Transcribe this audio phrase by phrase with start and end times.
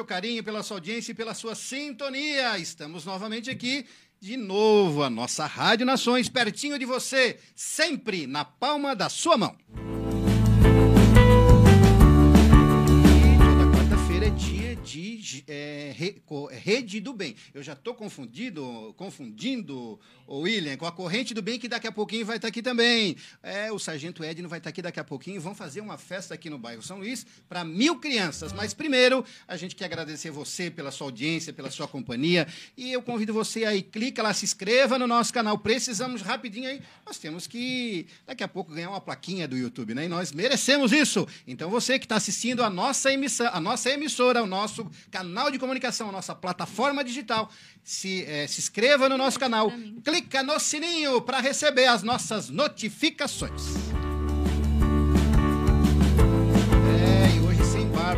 [0.00, 2.58] Seu carinho, pela sua audiência e pela sua sintonia.
[2.58, 3.84] Estamos novamente aqui
[4.18, 9.56] de novo, a nossa Rádio Nações, pertinho de você, sempre na palma da sua mão.
[14.82, 17.36] De é, re, rede do bem.
[17.52, 21.92] Eu já estou confundido, confundindo o William com a corrente do bem, que daqui a
[21.92, 23.16] pouquinho vai estar tá aqui também.
[23.42, 25.40] É, o Sargento Edno vai estar tá aqui daqui a pouquinho.
[25.40, 28.52] Vão fazer uma festa aqui no bairro São Luís para mil crianças.
[28.52, 32.46] Mas primeiro, a gente quer agradecer você pela sua audiência, pela sua companhia.
[32.76, 35.58] E eu convido você aí, clica lá, se inscreva no nosso canal.
[35.58, 36.80] Precisamos rapidinho aí.
[37.04, 40.04] Nós temos que, daqui a pouco, ganhar uma plaquinha do YouTube, né?
[40.04, 41.26] E nós merecemos isso.
[41.46, 44.69] Então, você que está assistindo a nossa, emissão, a nossa emissora, o nosso
[45.10, 47.50] canal de comunicação, nossa plataforma digital.
[47.82, 49.70] Se, é, se inscreva no nosso canal,
[50.04, 54.09] clica no sininho para receber as nossas notificações.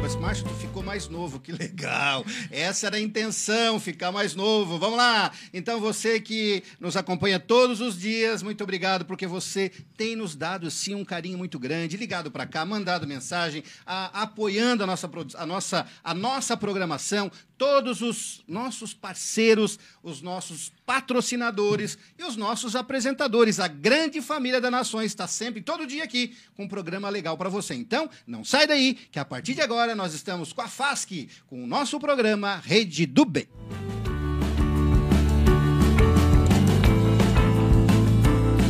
[0.02, 0.16] Barbas.
[0.16, 2.24] Márcio, tu ficou mais novo, que legal.
[2.50, 4.78] Essa era a intenção, ficar mais novo.
[4.78, 5.30] Vamos lá.
[5.54, 10.70] Então, você que nos acompanha todos os dias, muito obrigado, porque você tem nos dado,
[10.70, 15.46] sim, um carinho muito grande, ligado para cá, mandado mensagem, a, apoiando a nossa, a,
[15.46, 17.30] nossa, a nossa programação,
[17.62, 23.60] todos os nossos parceiros, os nossos patrocinadores e os nossos apresentadores.
[23.60, 27.48] A grande família da Nações está sempre, todo dia aqui, com um programa legal para
[27.48, 27.72] você.
[27.74, 31.62] Então, não sai daí, que a partir de agora nós estamos com a FASC, com
[31.62, 33.46] o nosso programa Rede do Bem.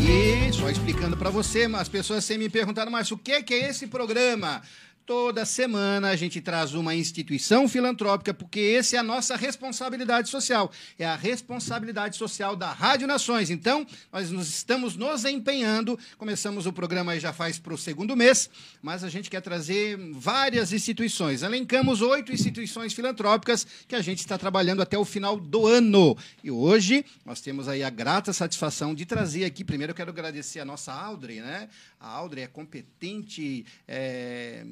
[0.06, 3.86] E só explicando para você, as pessoas sempre me perguntaram, mas o que é esse
[3.86, 4.60] programa?
[5.04, 10.70] Toda semana a gente traz uma instituição filantrópica, porque essa é a nossa responsabilidade social.
[10.96, 13.50] É a responsabilidade social da Rádio Nações.
[13.50, 15.98] Então, nós nos estamos nos empenhando.
[16.16, 18.48] Começamos o programa já faz para o segundo mês,
[18.80, 21.42] mas a gente quer trazer várias instituições.
[21.42, 26.16] Elencamos oito instituições filantrópicas que a gente está trabalhando até o final do ano.
[26.44, 29.64] E hoje nós temos aí a grata satisfação de trazer aqui.
[29.64, 31.68] Primeiro, eu quero agradecer a nossa Audrey, né?
[31.98, 33.66] A Audrey é competente.
[33.88, 34.64] É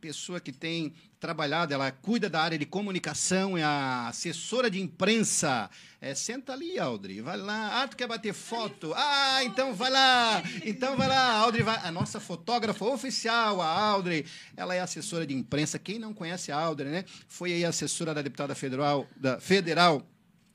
[0.00, 5.68] pessoa que tem trabalhado, ela cuida da área de comunicação, é a assessora de imprensa.
[6.00, 7.82] É, senta ali, Audrey, vai lá.
[7.82, 8.92] Ah, tu quer bater foto?
[8.96, 10.42] Ah, então vai lá.
[10.64, 11.78] Então vai lá, Audrey vai.
[11.84, 14.24] A nossa fotógrafa oficial, a Audrey,
[14.56, 15.78] ela é assessora de imprensa.
[15.78, 17.04] Quem não conhece a Audrey, né?
[17.28, 20.06] Foi aí assessora da deputada federal, da federal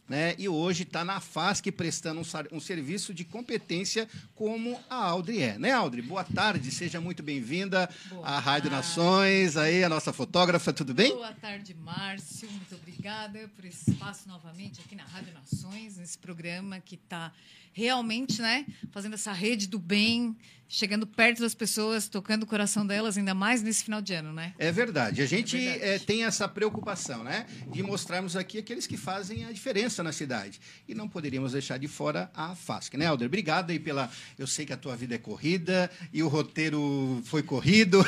[0.07, 0.35] né?
[0.37, 5.57] E hoje está na FASC prestando um, um, serviço de competência como a Audrey é.
[5.57, 6.01] Né, Audrey?
[6.01, 7.89] Boa tarde, seja muito bem-vinda
[8.23, 8.87] à Rádio tarde.
[8.87, 11.11] Nações, aí, a nossa fotógrafa, tudo bem?
[11.11, 12.49] Boa tarde, Márcio.
[12.51, 17.31] Muito obrigada por esse espaço novamente aqui na Rádio Nações, nesse programa que está
[17.75, 20.33] realmente, né, fazendo essa rede do bem,
[20.67, 24.53] chegando perto das pessoas, tocando o coração delas, ainda mais nesse final de ano, né?
[24.57, 25.21] É verdade.
[25.21, 25.83] A gente é verdade.
[25.83, 30.59] É, tem essa preocupação, né, de mostrarmos aqui aqueles que fazem a diferença na cidade.
[30.87, 33.27] E não poderíamos deixar de fora a FASC, né, Alder?
[33.27, 34.09] Obrigado aí pela.
[34.37, 38.03] Eu sei que a tua vida é corrida e o roteiro foi corrido,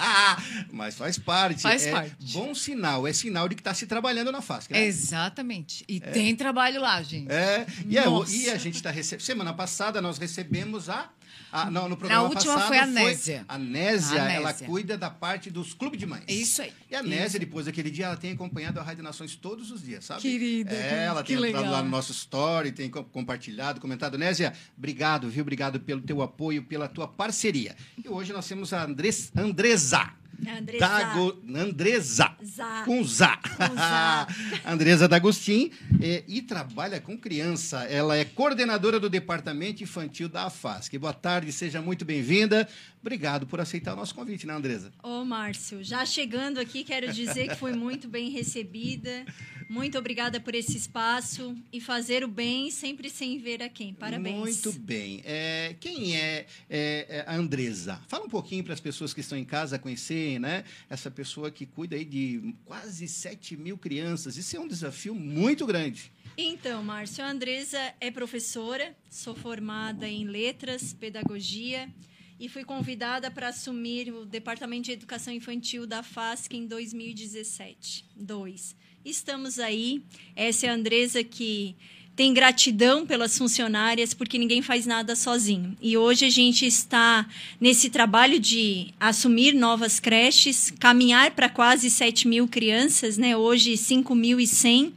[0.72, 1.62] mas faz parte.
[1.62, 2.32] Faz é parte.
[2.32, 4.84] Bom sinal, é sinal de que está se trabalhando na FASC, né?
[4.84, 5.84] Exatamente.
[5.88, 7.30] E tem trabalho lá, gente.
[7.30, 8.34] É, e, a, Nossa.
[8.34, 9.24] e a gente está recebendo.
[9.24, 11.10] Semana passada nós recebemos a.
[11.52, 13.44] a- não, no programa última passado foi a Nésia.
[13.48, 14.66] A Nésia, A ela Nésia.
[14.66, 16.24] cuida da parte dos clubes de mães.
[16.28, 16.72] Isso aí.
[16.90, 17.08] E a Isso.
[17.08, 20.20] Nésia, depois daquele dia, ela tem acompanhado a Rádio Nações todos os dias, sabe?
[20.22, 21.72] Querida, É, ela que tem entrado legal.
[21.72, 24.18] lá no nosso story, tem co- compartilhado, comentado.
[24.18, 25.42] Nésia, obrigado, viu?
[25.42, 27.76] Obrigado pelo teu apoio, pela tua parceria.
[28.02, 30.10] E hoje nós temos a Andres, Andresa.
[30.46, 30.86] Andresa.
[30.86, 32.36] Dago, Andresa.
[32.44, 32.82] Zá.
[32.84, 33.36] Com Zá.
[33.36, 34.28] Com Zá.
[34.64, 35.70] Andresa D'Agostin.
[36.00, 37.84] é, e trabalha com criança.
[37.84, 40.96] Ela é coordenadora do Departamento Infantil da AFASC.
[40.98, 42.68] Boa tarde, seja muito bem-vinda.
[43.00, 44.92] Obrigado por aceitar o nosso convite, né, Andresa?
[45.02, 49.24] Ô, Márcio, já chegando aqui, quero dizer que foi muito bem recebida.
[49.68, 53.92] Muito obrigada por esse espaço e fazer o bem sempre sem ver a quem.
[53.92, 54.34] Parabéns.
[54.34, 55.20] Muito bem.
[55.24, 58.00] É, quem é, é, é a Andresa?
[58.08, 60.64] Fala um pouquinho para as pessoas que estão em casa conhecerem, né?
[60.88, 64.38] Essa pessoa que cuida aí de quase 7 mil crianças.
[64.38, 66.10] Isso é um desafio muito grande.
[66.36, 71.92] Então, Márcio, a Andresa é professora, sou formada em letras, pedagogia
[72.40, 78.06] e fui convidada para assumir o Departamento de Educação Infantil da FASC em 2017.
[78.16, 78.76] Dois.
[79.04, 80.02] Estamos aí.
[80.34, 81.74] Essa é a Andresa que
[82.16, 85.76] tem gratidão pelas funcionárias, porque ninguém faz nada sozinho.
[85.80, 87.24] E hoje a gente está
[87.60, 93.36] nesse trabalho de assumir novas creches, caminhar para quase 7 mil crianças, né?
[93.36, 94.92] hoje 5.100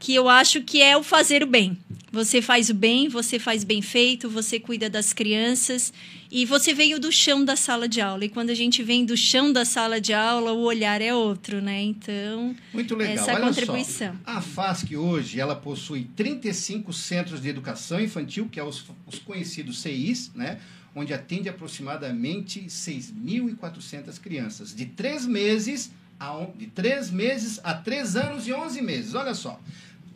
[0.00, 1.78] que eu acho que é o fazer o bem.
[2.10, 5.92] Você faz o bem, você faz bem feito, você cuida das crianças
[6.28, 8.24] e você veio do chão da sala de aula.
[8.24, 11.60] E quando a gente vem do chão da sala de aula, o olhar é outro,
[11.60, 11.80] né?
[11.82, 13.14] Então, Muito legal.
[13.14, 14.12] essa a Olha contribuição.
[14.24, 14.32] Só.
[14.32, 19.80] A FASC hoje, ela possui 35 centros de educação infantil, que é os, os conhecidos
[19.80, 20.58] CIs, né?
[20.96, 28.46] Onde atende aproximadamente 6.400 crianças, de três meses a de três meses a três anos
[28.46, 29.14] e 11 meses.
[29.14, 29.58] Olha só.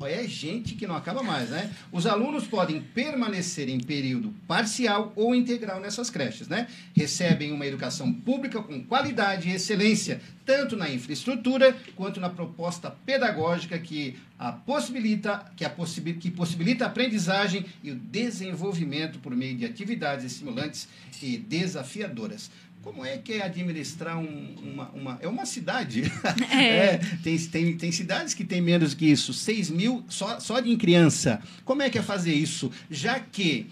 [0.03, 1.71] É gente que não acaba mais, né?
[1.91, 6.69] Os alunos podem permanecer em período parcial ou integral nessas creches, né?
[6.95, 13.79] Recebem uma educação pública com qualidade e excelência, tanto na infraestrutura quanto na proposta pedagógica
[13.79, 19.57] que a possibilita, que, a possibi, que possibilita a aprendizagem e o desenvolvimento por meio
[19.57, 20.89] de atividades estimulantes
[21.23, 22.51] e desafiadoras.
[22.85, 25.19] Como é que é administrar um- uma, uma.
[25.23, 26.03] É uma cidade.
[26.53, 26.65] É.
[26.95, 30.77] É, tem, tem, tem cidades que tem menos que isso, 6 mil só, só de
[30.77, 31.41] criança.
[31.65, 32.71] Como é que é fazer isso?
[32.91, 33.67] Já que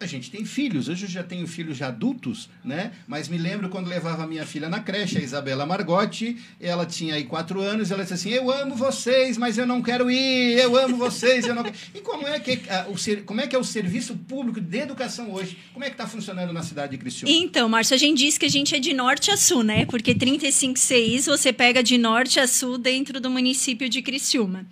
[0.00, 2.92] a gente tem filhos, hoje eu já tenho filhos já adultos, né?
[3.06, 7.14] Mas me lembro quando levava a minha filha na creche, a Isabela Margotti, ela tinha
[7.14, 10.76] aí quatro anos, ela disse assim: Eu amo vocês, mas eu não quero ir, eu
[10.76, 11.76] amo vocês, eu não quero.
[11.92, 15.32] E como é que, ah, o, como é, que é o serviço público de educação
[15.32, 15.58] hoje?
[15.72, 17.34] Como é que está funcionando na cidade de Criciúma?
[17.34, 19.84] Então, Márcio, a gente diz que a gente é de norte a sul, né?
[19.86, 24.64] Porque 35 CIs você pega de norte a sul dentro do município de Criciúma.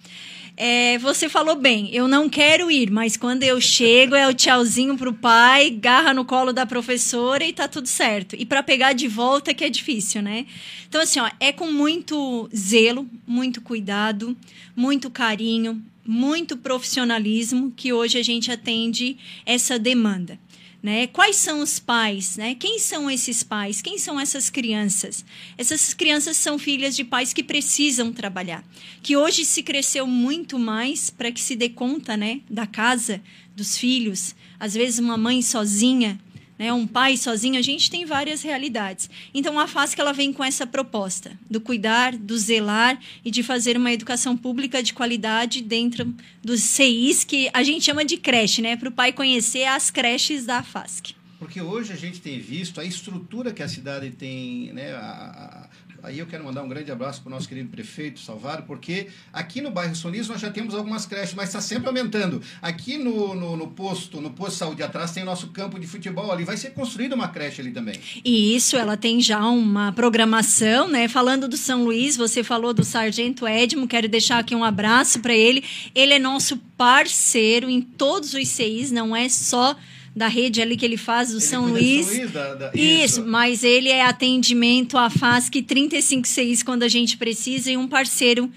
[0.58, 4.96] É, você falou bem, eu não quero ir, mas quando eu chego é o tchauzinho
[4.96, 8.34] pro pai, garra no colo da professora e tá tudo certo.
[8.34, 10.46] E para pegar de volta que é difícil, né?
[10.88, 14.34] Então, assim, ó, é com muito zelo, muito cuidado,
[14.74, 20.38] muito carinho, muito profissionalismo que hoje a gente atende essa demanda.
[20.86, 21.08] Né?
[21.08, 22.36] Quais são os pais?
[22.36, 22.54] Né?
[22.54, 23.82] Quem são esses pais?
[23.82, 25.24] Quem são essas crianças?
[25.58, 28.64] Essas crianças são filhas de pais que precisam trabalhar,
[29.02, 33.20] que hoje se cresceu muito mais para que se dê conta né, da casa,
[33.56, 36.20] dos filhos, às vezes uma mãe sozinha,
[36.58, 39.10] né, um pai sozinho, a gente tem várias realidades.
[39.34, 43.76] Então a FASC ela vem com essa proposta do cuidar, do zelar e de fazer
[43.76, 48.76] uma educação pública de qualidade dentro dos CIs que a gente chama de creche, né,
[48.76, 51.14] para o pai conhecer as creches da FASC.
[51.38, 54.92] Porque hoje a gente tem visto a estrutura que a cidade tem, né?
[54.94, 55.68] a-
[56.06, 59.60] aí eu quero mandar um grande abraço para o nosso querido prefeito Salvador, porque aqui
[59.60, 62.40] no bairro Solis nós já temos algumas creches, mas está sempre aumentando.
[62.62, 65.86] Aqui no, no, no posto, no posto de saúde atrás, tem o nosso campo de
[65.86, 66.44] futebol ali.
[66.44, 67.98] Vai ser construída uma creche ali também.
[68.24, 71.08] E isso, ela tem já uma programação, né?
[71.08, 75.34] Falando do São Luís, você falou do Sargento Edmo, quero deixar aqui um abraço para
[75.34, 75.64] ele.
[75.92, 79.76] Ele é nosso parceiro em todos os CIs, não é só
[80.16, 82.06] da rede ali que ele faz do Ele São Luís.
[82.06, 87.18] Luís, da- da- Isso, mas ele é atendimento à FASC 35 CIs quando a gente
[87.18, 88.50] precisa e um parceiro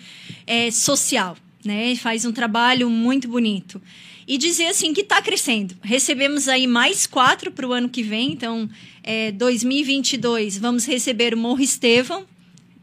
[0.47, 1.35] é, social,
[1.65, 1.93] né?
[1.97, 3.81] Faz um trabalho muito bonito.
[4.25, 5.75] E dizer assim que está crescendo.
[5.83, 8.69] Recebemos aí mais quatro para o ano que vem, então
[9.03, 12.25] é, 2022 vamos receber o Morro Estevão,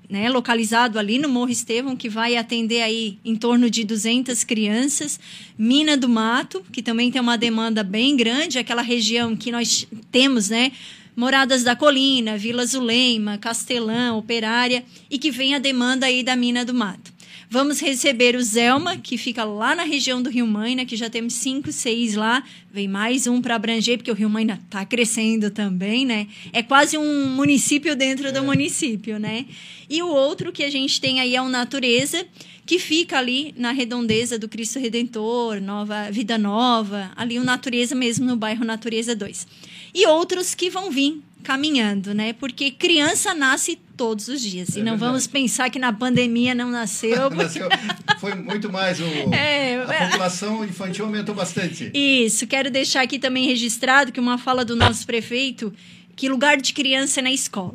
[0.08, 5.18] né, localizado ali no Morro Estevão, que vai atender aí em torno de 200 crianças.
[5.58, 10.48] Mina do Mato, que também tem uma demanda bem grande, aquela região que nós temos,
[10.48, 10.72] né?
[11.16, 16.64] Moradas da Colina, Vila Zulema, Castelão, Operária, e que vem a demanda aí da Mina
[16.64, 17.15] do Mato.
[17.48, 21.34] Vamos receber o Zelma, que fica lá na região do Rio Maina, que já temos
[21.34, 22.42] cinco, seis lá.
[22.72, 26.26] Vem mais um para abranger, porque o Rio Maina está crescendo também, né?
[26.52, 29.46] É quase um município dentro do município, né?
[29.88, 32.26] E o outro que a gente tem aí é o Natureza,
[32.66, 38.26] que fica ali na redondeza do Cristo Redentor, Nova Vida Nova, ali o Natureza mesmo,
[38.26, 39.46] no bairro Natureza 2.
[39.94, 42.32] E outros que vão vir caminhando, né?
[42.32, 44.70] Porque criança nasce todos os dias.
[44.76, 44.98] É e não verdade.
[45.12, 47.30] vamos pensar que na pandemia não nasceu.
[47.30, 47.68] porque- Nasceu-
[48.18, 51.90] foi muito mais o, É, a população infantil aumentou bastante.
[51.94, 55.72] Isso, quero deixar aqui também registrado que uma fala do nosso prefeito,
[56.16, 57.74] que lugar de criança é na escola.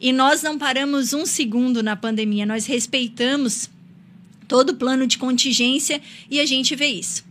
[0.00, 3.70] E nós não paramos um segundo na pandemia, nós respeitamos
[4.48, 7.24] todo o plano de contingência e a gente vê isso.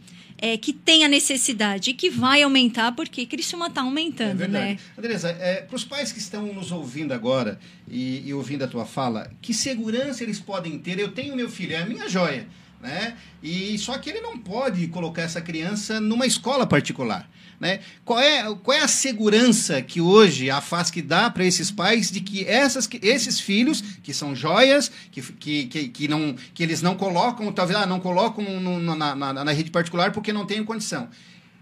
[0.45, 4.65] É, que tem a necessidade e que vai aumentar, porque Criciúma está É aumentando, verdade.
[4.73, 4.79] né?
[4.97, 7.57] Andresa, é, para os pais que estão nos ouvindo agora
[7.89, 10.99] e, e ouvindo a tua fala, que segurança eles podem ter?
[10.99, 12.45] Eu tenho meu filho, é a minha joia,
[12.83, 13.15] né?
[13.41, 17.27] E só que ele não pode colocar essa criança numa escola particular.
[17.59, 17.79] Né?
[18.03, 22.19] Qual, é, qual é a segurança que hoje a FASC dá para esses pais de
[22.19, 26.95] que essas, esses filhos, que são joias, que, que, que, que não, que eles não
[26.95, 31.07] colocam, talvez ah, não colocam no- na, na, na rede particular porque não tem condição.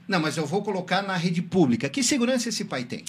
[0.07, 1.87] Não, mas eu vou colocar na rede pública.
[1.87, 3.05] Que segurança esse pai tem?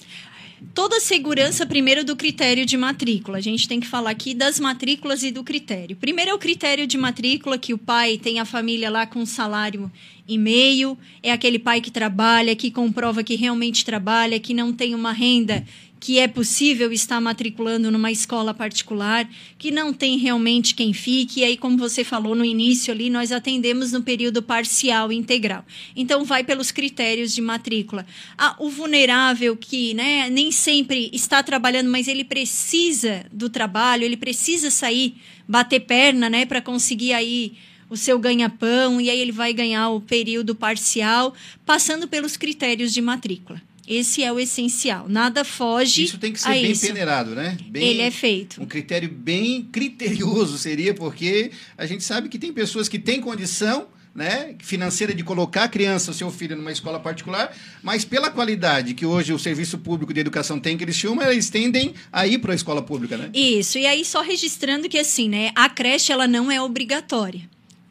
[0.73, 3.37] Toda a segurança, primeiro, do critério de matrícula.
[3.37, 5.95] A gente tem que falar aqui das matrículas e do critério.
[5.95, 9.25] Primeiro é o critério de matrícula, que o pai tem a família lá com um
[9.25, 9.91] salário
[10.27, 14.95] e meio, é aquele pai que trabalha, que comprova que realmente trabalha, que não tem
[14.95, 15.65] uma renda
[16.03, 19.25] que é possível estar matriculando numa escola particular,
[19.57, 23.31] que não tem realmente quem fique, e aí, como você falou no início ali, nós
[23.31, 25.63] atendemos no período parcial integral.
[25.95, 28.05] Então, vai pelos critérios de matrícula.
[28.37, 34.17] Ah, o vulnerável que né, nem sempre está trabalhando, mas ele precisa do trabalho, ele
[34.17, 35.15] precisa sair,
[35.47, 37.53] bater perna né, para conseguir aí
[37.89, 41.33] o seu ganha-pão, e aí ele vai ganhar o período parcial,
[41.65, 43.61] passando pelos critérios de matrícula.
[43.87, 45.07] Esse é o essencial.
[45.09, 46.85] Nada foge Isso tem que ser bem isso.
[46.85, 47.57] peneirado, né?
[47.67, 48.61] Bem, Ele é feito.
[48.61, 53.87] Um critério bem criterioso seria, porque a gente sabe que tem pessoas que têm condição
[54.15, 58.93] né, financeira de colocar a criança, o seu filho, numa escola particular, mas pela qualidade
[58.93, 62.37] que hoje o Serviço Público de Educação tem que eles chamam, eles tendem a ir
[62.37, 63.31] para a escola pública, né?
[63.33, 67.41] Isso, e aí só registrando que assim, né, a creche ela não é obrigatória.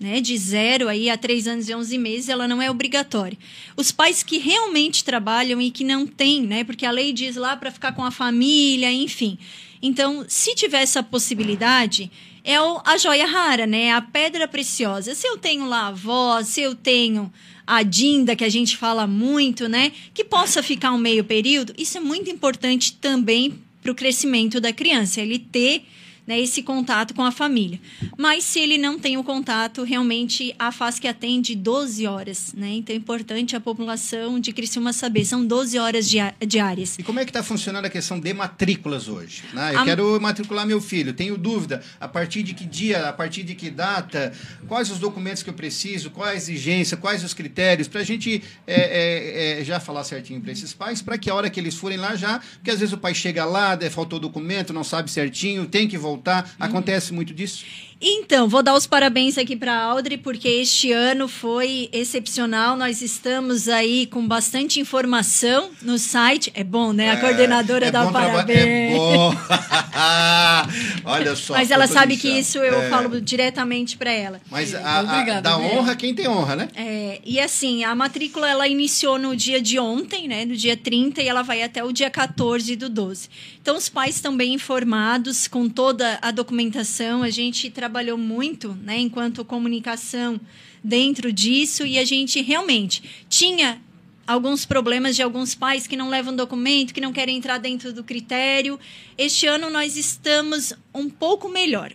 [0.02, 3.38] Né, de zero aí a três anos e 11 meses, ela não é obrigatória.
[3.76, 7.56] Os pais que realmente trabalham e que não têm, né, porque a lei diz lá
[7.56, 9.38] para ficar com a família, enfim.
[9.80, 12.10] Então, se tiver essa possibilidade,
[12.42, 15.14] é a joia rara, né, a pedra preciosa.
[15.14, 17.32] Se eu tenho lá a avó, se eu tenho
[17.64, 21.96] a Dinda, que a gente fala muito, né, que possa ficar um meio período, isso
[21.96, 25.84] é muito importante também para o crescimento da criança, ele ter
[26.26, 27.80] né, esse contato com a família.
[28.16, 32.52] Mas se ele não tem o contato, realmente a FASC atende 12 horas.
[32.56, 32.74] Né?
[32.74, 36.08] Então é importante a população de Criciúma saber, são 12 horas
[36.46, 36.98] diárias.
[36.98, 39.42] E como é que está funcionando a questão de matrículas hoje?
[39.52, 39.74] né?
[39.74, 43.42] Eu A- quero matricular meu filho, tenho dúvida, a partir de que dia, a partir
[43.42, 44.32] de que data,
[44.68, 48.42] quais os documentos que eu preciso, qual a exigência, quais os critérios, para a gente
[48.66, 51.74] é, é, é, já falar certinho para esses pais, para que a hora que eles
[51.74, 55.66] forem lá já, porque às vezes o pai chega lá, faltou documento, não sabe certinho,
[55.66, 56.11] tem que voltar,
[56.58, 57.64] acontece muito disso?
[58.04, 62.76] Então, vou dar os parabéns aqui para a Audrey, porque este ano foi excepcional.
[62.76, 66.50] Nós estamos aí com bastante informação no site.
[66.52, 67.10] É bom, né?
[67.12, 68.58] A coordenadora é dá traba- parabéns.
[68.92, 69.32] É bom.
[71.04, 71.54] Olha só.
[71.54, 72.90] Mas ela sabe que isso eu É.
[72.90, 74.40] falo diretamente para ela.
[74.50, 75.66] Mas a, a, Obrigada, dá Bia.
[75.78, 76.68] honra quem tem honra, né?
[76.74, 81.22] É, e assim, a matrícula ela iniciou no dia de ontem, né, no dia 30,
[81.22, 83.28] e ela vai até o dia 14 do 12.
[83.60, 87.22] Então, os pais estão bem informados com toda a documentação.
[87.22, 90.40] A gente trabalhou muito, né, enquanto comunicação
[90.82, 93.82] dentro disso, e a gente realmente tinha
[94.26, 98.02] alguns problemas de alguns pais que não levam documento, que não querem entrar dentro do
[98.02, 98.80] critério.
[99.18, 101.92] Este ano nós estamos um pouco melhor.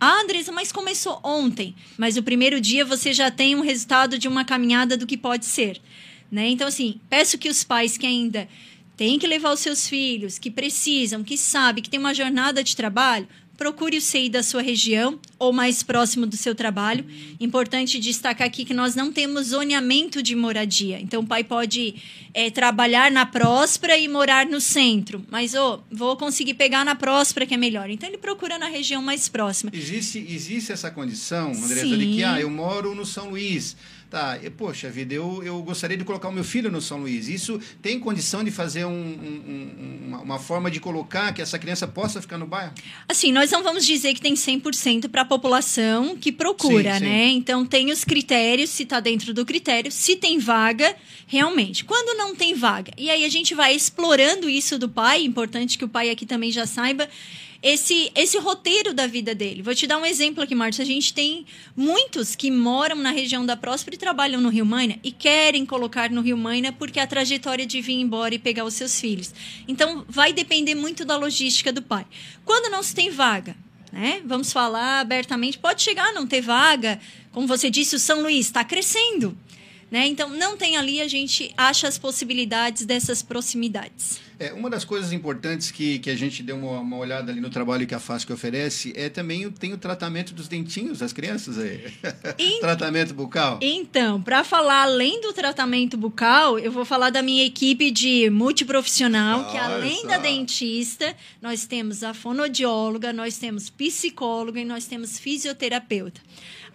[0.00, 1.76] Ah, Andressa, mas começou ontem.
[1.96, 5.46] Mas o primeiro dia você já tem um resultado de uma caminhada do que pode
[5.46, 5.80] ser.
[6.30, 6.48] Né?
[6.48, 8.48] Então, assim, peço que os pais que ainda
[8.96, 12.74] têm que levar os seus filhos, que precisam, que sabem, que tem uma jornada de
[12.74, 17.04] trabalho, procure o CI da sua região ou mais próximo do seu trabalho.
[17.40, 21.00] Importante destacar aqui que nós não temos zoneamento de moradia.
[21.00, 21.94] Então, o pai pode
[22.34, 25.24] é, trabalhar na Próspera e morar no centro.
[25.30, 27.90] Mas, oh, vou conseguir pegar na Próspera, que é melhor.
[27.90, 29.70] Então, ele procura na região mais próxima.
[29.74, 31.98] Existe, existe essa condição, Andressa, Sim.
[31.98, 33.76] de que ah, eu moro no São Luís.
[34.08, 37.28] Tá, e, poxa vida, eu, eu gostaria de colocar o meu filho no São Luís.
[37.28, 41.58] Isso tem condição de fazer um- um- um- uma, uma forma de colocar que essa
[41.58, 42.72] criança possa ficar no bairro?
[43.08, 47.04] Assim, nós não vamos dizer que tem 100% para a população que procura, Sim, sim.
[47.04, 47.26] né?
[47.30, 50.94] Então, tem os critérios, se está dentro do critério, se tem vaga,
[51.26, 51.84] realmente.
[51.84, 55.84] Quando não tem vaga, e aí a gente vai explorando isso do pai, importante que
[55.84, 57.08] o pai aqui também já saiba,
[57.66, 59.60] esse, esse roteiro da vida dele.
[59.60, 60.82] Vou te dar um exemplo aqui, Márcio.
[60.82, 61.44] A gente tem
[61.76, 66.08] muitos que moram na região da Próspera e trabalham no Rio Maina e querem colocar
[66.08, 69.34] no Rio Maina porque a trajetória de vir embora e pegar os seus filhos.
[69.66, 72.06] Então, vai depender muito da logística do pai.
[72.44, 73.56] Quando não se tem vaga,
[73.92, 74.22] né?
[74.24, 77.00] Vamos falar abertamente, pode chegar a não ter vaga.
[77.32, 79.36] Como você disse, o São Luís está crescendo.
[79.90, 80.06] Né?
[80.06, 84.25] Então, não tem ali, a gente acha as possibilidades dessas proximidades.
[84.38, 87.48] É, uma das coisas importantes que, que a gente deu uma, uma olhada ali no
[87.48, 91.58] trabalho que a FASC oferece é também o- tem o tratamento dos dentinhos das crianças
[91.58, 91.84] aí.
[92.60, 93.58] Tratamento bucal.
[93.62, 99.44] Então, para falar além do tratamento bucal, eu vou falar da minha equipe de multiprofissional,
[99.50, 105.18] que Olha além da dentista, nós temos a fonodióloga, nós temos psicóloga e nós temos
[105.18, 106.20] fisioterapeuta.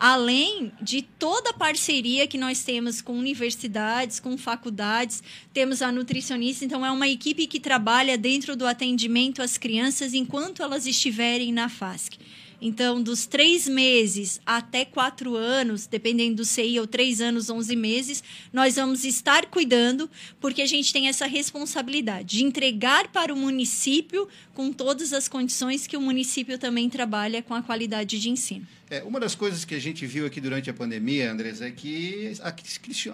[0.03, 5.21] Além de toda a parceria que nós temos com universidades, com faculdades,
[5.53, 10.63] temos a nutricionista, então é uma equipe que trabalha dentro do atendimento às crianças enquanto
[10.63, 12.17] elas estiverem na FASC.
[12.61, 18.23] Então, dos três meses até quatro anos, dependendo do CI, ou três anos, onze meses,
[18.53, 20.07] nós vamos estar cuidando,
[20.39, 25.87] porque a gente tem essa responsabilidade de entregar para o município com todas as condições
[25.87, 28.67] que o município também trabalha com a qualidade de ensino.
[28.91, 32.33] É, uma das coisas que a gente viu aqui durante a pandemia, Andrés, é que
[32.41, 32.53] a,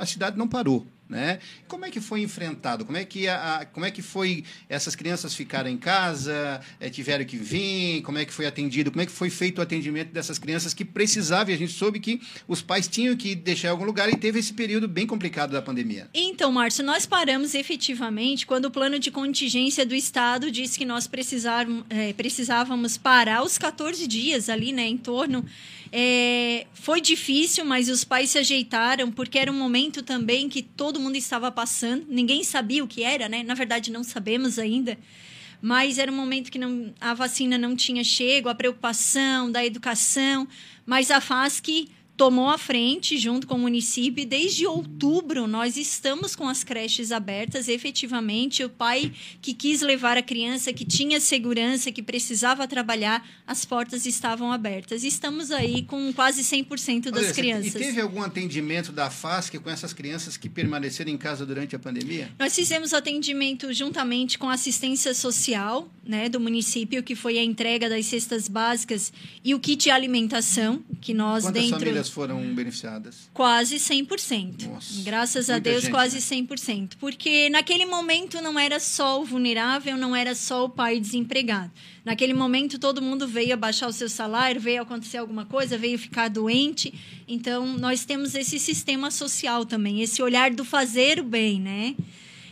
[0.01, 0.85] a cidade não parou.
[1.09, 1.39] Né?
[1.69, 2.83] Como é que foi enfrentado?
[2.83, 7.23] Como é que, a, como é que foi essas crianças ficaram em casa, eh, tiveram
[7.23, 8.01] que vir?
[8.01, 8.91] Como é que foi atendido?
[8.91, 11.51] Como é que foi feito o atendimento dessas crianças que precisavam?
[11.51, 14.39] E a gente soube que os pais tinham que deixar em algum lugar e teve
[14.39, 16.09] esse período bem complicado da pandemia.
[16.13, 21.07] Então, Márcio, nós paramos efetivamente quando o plano de contingência do Estado disse que nós
[21.07, 25.45] precisarmos- eh, precisávamos parar os 14 dias ali, né, em torno.
[25.91, 30.99] Eh, foi difícil, mas os pais se ajeitaram, porque era um momento também que todo
[30.99, 33.43] mundo estava passando, ninguém sabia o que era, né?
[33.43, 34.97] Na verdade, não sabemos ainda.
[35.61, 40.47] Mas era um momento que não, a vacina não tinha chego, a preocupação da educação,
[40.85, 46.49] mas a FASC tomou a frente junto com o município desde outubro nós estamos com
[46.49, 52.01] as creches abertas efetivamente o pai que quis levar a criança que tinha segurança que
[52.01, 57.77] precisava trabalhar as portas estavam abertas estamos aí com quase 100% das Olha, crianças E
[57.77, 62.31] teve algum atendimento da FASC com essas crianças que permaneceram em casa durante a pandemia?
[62.39, 67.89] Nós fizemos atendimento juntamente com a assistência social né, do município, que foi a entrega
[67.89, 69.11] das cestas básicas
[69.43, 72.06] e o kit de alimentação, que nós Quantas dentro.
[72.07, 73.29] Famílias foram beneficiadas?
[73.33, 74.67] Quase 100%.
[74.67, 76.45] Nossa, Graças a Deus, gente, quase né?
[76.47, 76.93] 100%.
[76.99, 81.71] Porque naquele momento não era só o vulnerável, não era só o pai desempregado.
[82.03, 86.29] Naquele momento todo mundo veio abaixar o seu salário, veio acontecer alguma coisa, veio ficar
[86.29, 86.93] doente.
[87.27, 91.95] Então nós temos esse sistema social também, esse olhar do fazer o bem, né?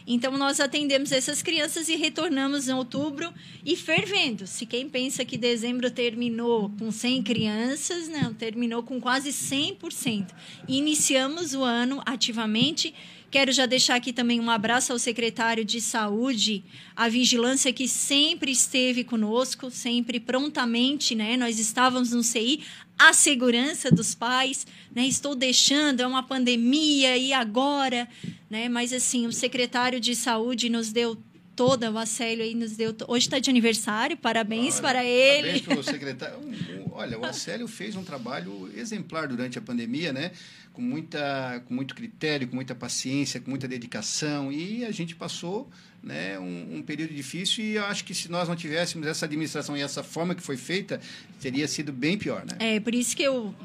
[0.08, 3.34] Então, nós atendemos essas crianças e retornamos em outubro
[3.66, 4.46] e fervendo.
[4.46, 10.28] Se quem pensa que dezembro terminou com 100 crianças, não, terminou com quase 100%.
[10.68, 12.94] E iniciamos o ano ativamente.
[13.32, 16.64] Quero já deixar aqui também um abraço ao secretário de Saúde,
[16.96, 21.36] a vigilância que sempre esteve conosco, sempre prontamente, né?
[21.36, 22.62] Nós estávamos no CI,
[22.98, 25.06] a segurança dos pais, né?
[25.06, 28.08] Estou deixando, é uma pandemia e agora,
[28.50, 28.70] né?
[28.70, 31.18] Mas assim, o secretário de Saúde nos deu
[31.56, 32.96] toda, o Acélio aí nos deu.
[33.08, 35.42] Hoje está de aniversário, parabéns Olha, para ele.
[35.62, 36.38] Parabéns pro secretário.
[36.40, 40.32] Um- um- Olha, o Acélio fez um trabalho exemplar durante a pandemia, né?
[40.72, 44.52] Com, muita, com muito critério, com muita paciência, com muita dedicação.
[44.52, 45.70] E a gente passou
[46.04, 49.76] né, um, um período difícil e eu acho que se nós não tivéssemos essa administração
[49.76, 51.02] e essa forma que foi feita,
[51.42, 52.76] teria sido bem pior, né?
[52.76, 53.56] É, por isso que eu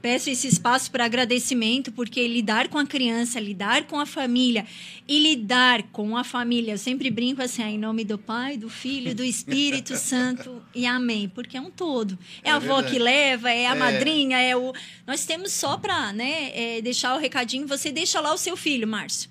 [0.00, 4.66] peço esse espaço para agradecimento, porque lidar com a criança, lidar com a família
[5.06, 9.14] e lidar com a família, eu sempre brinco assim, em nome do Pai, do Filho,
[9.14, 12.18] do Espírito Santo e amém, porque é um todo.
[12.42, 12.92] É, É a avó verdade.
[12.92, 13.78] que leva, é a É.
[13.78, 14.72] madrinha, é o.
[15.06, 18.88] Nós temos só para né, é, deixar o recadinho, você deixa lá o seu filho,
[18.88, 19.28] Márcio.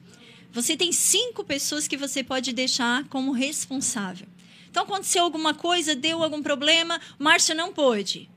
[0.52, 4.28] Você tem cinco pessoas que você pode deixar como responsável.
[4.70, 8.30] Então, aconteceu alguma coisa, deu algum problema, Márcio não pôde.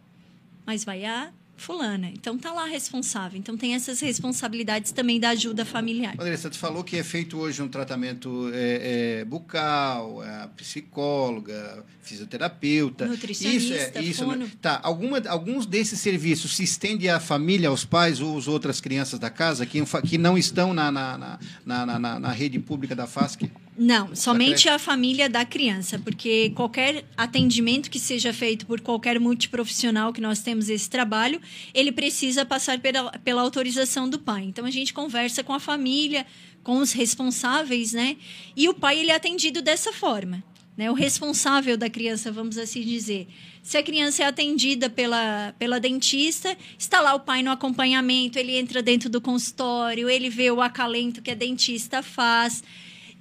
[0.65, 1.31] Mas vai a
[1.63, 2.09] fulana.
[2.09, 3.39] Então, tá lá responsável.
[3.39, 6.15] Então, tem essas responsabilidades também da ajuda familiar.
[6.19, 13.07] Andressa, tu falou que é feito hoje um tratamento é, é, bucal, é, psicóloga, fisioterapeuta.
[13.07, 14.51] Nutricionista, isso, é, isso, né?
[14.61, 19.19] Tá, alguma, alguns desses serviços se estende à família, aos pais ou às outras crianças
[19.19, 23.07] da casa que, que não estão na, na, na, na, na, na rede pública da
[23.07, 23.51] FASC?
[23.77, 30.13] Não, somente a família da criança, porque qualquer atendimento que seja feito por qualquer multiprofissional
[30.13, 31.41] que nós temos esse trabalho,
[31.73, 34.45] ele precisa passar pela, pela autorização do pai.
[34.45, 36.27] Então a gente conversa com a família,
[36.63, 38.19] com os responsáveis, né?
[38.55, 40.45] E o pai ele é atendido dessa forma,
[40.77, 40.91] né?
[40.91, 43.27] O responsável da criança, vamos assim dizer.
[43.63, 48.55] Se a criança é atendida pela, pela dentista, está lá o pai no acompanhamento, ele
[48.55, 52.63] entra dentro do consultório, ele vê o acalento que a dentista faz.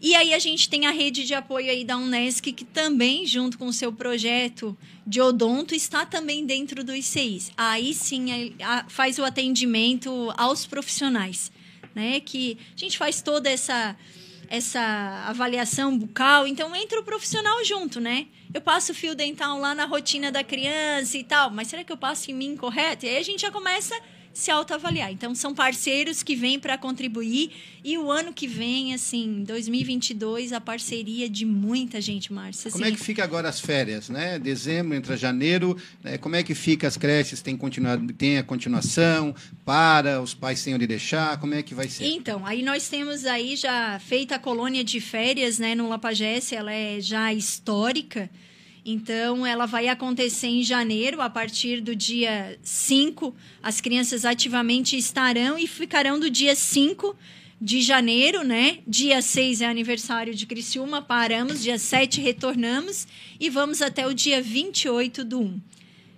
[0.01, 3.55] E aí a gente tem a rede de apoio aí da Unesc, que também, junto
[3.55, 7.51] com o seu projeto de odonto, está também dentro do ICIs.
[7.55, 8.55] Aí sim
[8.87, 11.51] faz o atendimento aos profissionais,
[11.93, 12.19] né?
[12.19, 13.95] Que a gente faz toda essa
[14.49, 18.27] essa avaliação bucal, então entra o profissional junto, né?
[18.53, 21.95] Eu passo fio dental lá na rotina da criança e tal, mas será que eu
[21.95, 23.05] passo em mim correto?
[23.05, 23.97] E aí a gente já começa
[24.33, 25.11] se autoavaliar.
[25.11, 27.51] Então são parceiros que vêm para contribuir
[27.83, 32.71] e o ano que vem, assim, 2022, a parceria de muita gente, Márcia.
[32.71, 34.37] Como é assim, que fica agora as férias, né?
[34.37, 36.17] Dezembro, entra janeiro, né?
[36.17, 37.41] como é que fica as creches?
[37.41, 39.35] Tem, continuado, tem a continuação?
[39.65, 40.21] Para?
[40.21, 41.39] Os pais têm onde deixar?
[41.39, 42.05] Como é que vai ser?
[42.05, 46.71] Então, aí nós temos aí já feita a colônia de férias, né, no Lapagesse, ela
[46.71, 48.29] é já histórica.
[48.83, 53.33] Então, ela vai acontecer em janeiro, a partir do dia 5.
[53.61, 57.15] As crianças ativamente estarão e ficarão do dia 5
[57.61, 58.79] de janeiro, né?
[58.87, 63.07] Dia 6 é aniversário de Criciúma, paramos, dia 7 retornamos
[63.39, 65.61] e vamos até o dia 28 do 1.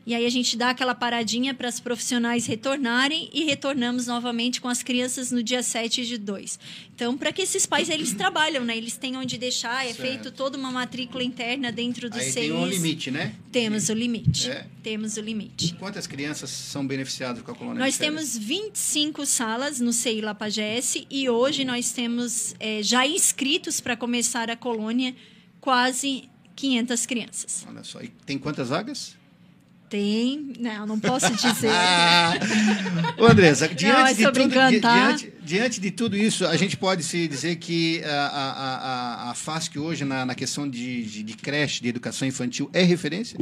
[0.06, 4.68] E aí a gente dá aquela paradinha para as profissionais retornarem e retornamos novamente com
[4.68, 6.60] as crianças no dia 7 de 2.
[6.94, 8.76] Então, para que esses pais eles trabalham, né?
[8.76, 10.02] Eles têm onde deixar, é Certo.
[10.02, 12.34] feito toda uma matrícula interna dentro do Aí CEIs.
[12.34, 13.34] tem um limite, né?
[13.52, 14.50] Temos o limite.
[14.50, 14.68] É.
[14.84, 15.74] Temos o limite.
[15.76, 21.30] Quantas crianças são beneficiadas com a colônia Nós temos 25 salas no CEI Lapagesse e
[21.30, 25.16] hoje nós temos eh, já inscritos para começar a colônia
[25.62, 27.66] quase 500 crianças.
[27.70, 29.16] Olha só, e tem quantas vagas?
[29.94, 31.70] Tem, não, não posso dizer.
[33.16, 35.12] Ô, Andressa, diante, mas de tudo, di- tá?
[35.12, 39.34] diante, diante de tudo isso, a gente pode se dizer que a, a, a, a
[39.36, 43.38] FASC hoje, na, na questão de, de, de creche, de educação infantil, é referência?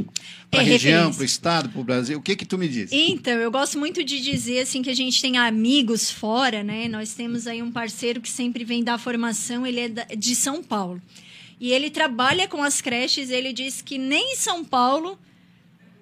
[0.50, 2.18] Para a É região, para o estado, para o Brasil?
[2.18, 2.90] O que que tu me diz?
[2.92, 6.86] Então, eu gosto muito de dizer assim que a gente tem amigos fora, né?
[6.86, 11.00] Nós temos aí um parceiro que sempre vem dar formação, ele é de São Paulo.
[11.58, 15.18] E ele trabalha com as creches, ele diz que nem em São Paulo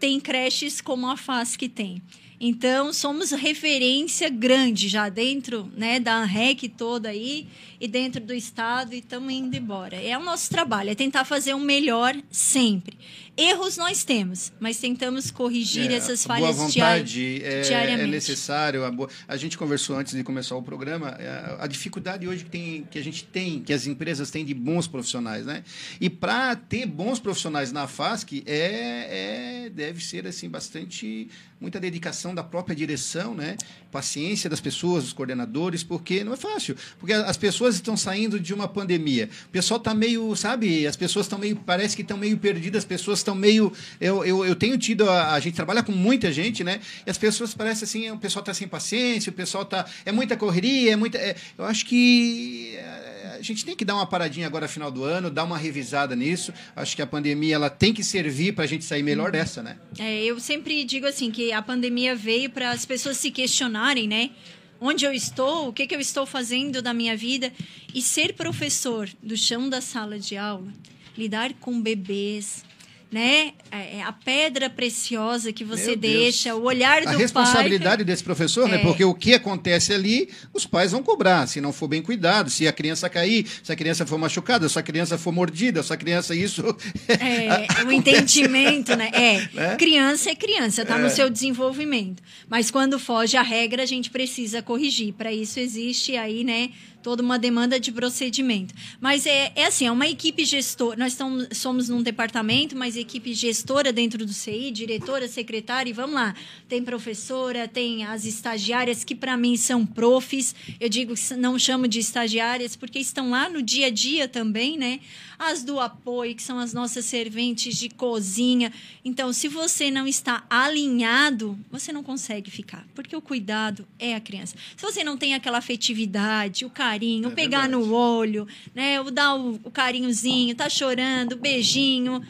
[0.00, 2.02] tem creches como a FASC tem.
[2.42, 7.46] Então, somos referência grande já dentro né, da ANREC toda aí
[7.78, 9.96] e dentro do Estado e estamos indo embora.
[9.96, 12.96] É o nosso trabalho, é tentar fazer o melhor sempre.
[13.40, 17.61] Erros nós temos, mas tentamos corrigir É, essas a boa falhas diari- vontade é, é
[17.62, 18.11] diariamente.
[18.11, 18.85] necessário.
[18.85, 22.50] A, boa- a gente conversou antes de começar o programa, é, a dificuldade hoje que,
[22.50, 25.64] tem, que a gente tem, que as empresas têm de bons profissionais, né?
[26.00, 31.29] E para ter bons profissionais na FASC, é, é, deve ser assim bastante
[31.61, 33.57] muita dedicação da própria direção, né?
[33.92, 36.74] Paciência das pessoas, dos coordenadores, porque não é fácil.
[36.98, 39.29] Porque as pessoas estão saindo de uma pandemia.
[39.46, 40.87] O pessoal está meio, sabe?
[40.87, 43.72] As pessoas estão meio, parece que estão meio perdidas, as pessoas estão meio.
[44.00, 45.08] Eu, eu, eu tenho tido.
[45.08, 46.80] A, a gente trabalha com muita gente, né?
[47.06, 49.86] E as pessoas parecem assim, o pessoal está sem paciência, o pessoal está.
[50.04, 51.18] É muita correria, é muita.
[51.18, 52.74] é- eu acho que.
[52.76, 56.14] é, a gente tem que dar uma paradinha agora final do ano, dar uma revisada
[56.14, 56.52] nisso.
[56.76, 59.78] Acho que a pandemia ela tem que servir para a gente sair melhor dessa, né?
[59.98, 64.30] É, eu sempre digo assim que a pandemia veio para as pessoas se questionarem, né?
[64.78, 67.52] Onde eu estou, o que, que eu estou fazendo da minha vida
[67.94, 70.72] e ser professor do chão da sala de aula,
[71.16, 72.64] lidar com bebês,
[73.11, 73.53] né?
[73.70, 77.16] É, é a pedra preciosa que você deixa, o olhar do A pai.
[77.20, 78.77] responsabilidade desse professor, né?
[78.77, 78.79] É.
[78.79, 82.66] Porque o que acontece ali, os pais vão cobrar, se não for bem cuidado, se
[82.68, 85.96] a criança cair, se a criança for machucada, se a criança for mordida, se a
[85.96, 86.62] criança isso.
[87.09, 89.11] É, o entendimento, né?
[89.12, 89.77] É, Né?
[89.77, 92.23] criança é criança, tá no seu desenvolvimento.
[92.49, 95.12] Mas quando foge a regra, a gente precisa corrigir.
[95.14, 96.70] Para isso existe aí, né,
[97.03, 98.75] toda uma demanda de procedimento.
[99.01, 100.96] Mas é, é assim, é uma equipe gestora.
[100.99, 101.16] Nós
[101.53, 106.34] somos num departamento, mas equipe gestora dentro do CI, diretora, secretária, e vamos lá.
[106.68, 110.54] Tem professora, tem as estagiárias, que para mim são profs.
[110.78, 114.76] Eu digo que não chamo de estagiárias, porque estão lá no dia a dia também,
[114.78, 115.00] né?
[115.38, 118.70] As do apoio, que são as nossas serventes de cozinha.
[119.04, 124.20] Então, se você não está alinhado, você não consegue ficar, porque o cuidado é a
[124.20, 124.54] criança.
[124.76, 127.84] Se você não tem aquela afetividade, o carinho, o É pegar verdade.
[127.84, 129.00] no olho, né?
[129.00, 132.22] O dar o, o carinhozinho, tá chorando, beijinho.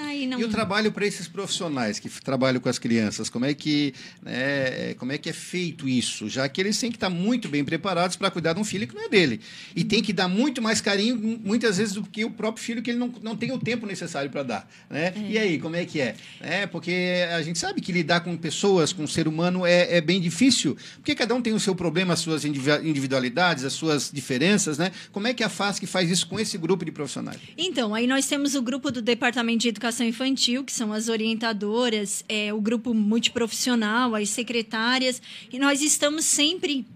[0.00, 0.38] Aí não.
[0.40, 4.94] E o trabalho para esses profissionais que trabalham com as crianças, como é que né,
[4.94, 6.28] como é que é feito isso?
[6.28, 8.94] Já que eles têm que estar muito bem preparados para cuidar de um filho que
[8.94, 9.40] não é dele.
[9.74, 12.82] E tem que dar muito mais carinho, mu- muitas vezes, do que o próprio filho
[12.82, 14.70] que ele não, não tem o tempo necessário para dar.
[14.90, 15.12] Né?
[15.28, 16.14] E aí, como é que é?
[16.40, 16.66] é?
[16.66, 16.92] Porque
[17.32, 20.76] a gente sabe que lidar com pessoas, com o ser humano, é, é bem difícil,
[20.96, 24.78] porque cada um tem o seu problema, as suas indivi- individualidades, as suas diferenças.
[24.78, 24.92] Né?
[25.12, 27.38] Como é que a FASC faz isso com esse grupo de profissionais?
[27.56, 32.24] Então, aí nós temos o grupo do Departamento de Educação Infantil, que são as orientadoras,
[32.28, 35.20] é, o grupo multiprofissional, as secretárias,
[35.52, 36.86] e nós estamos sempre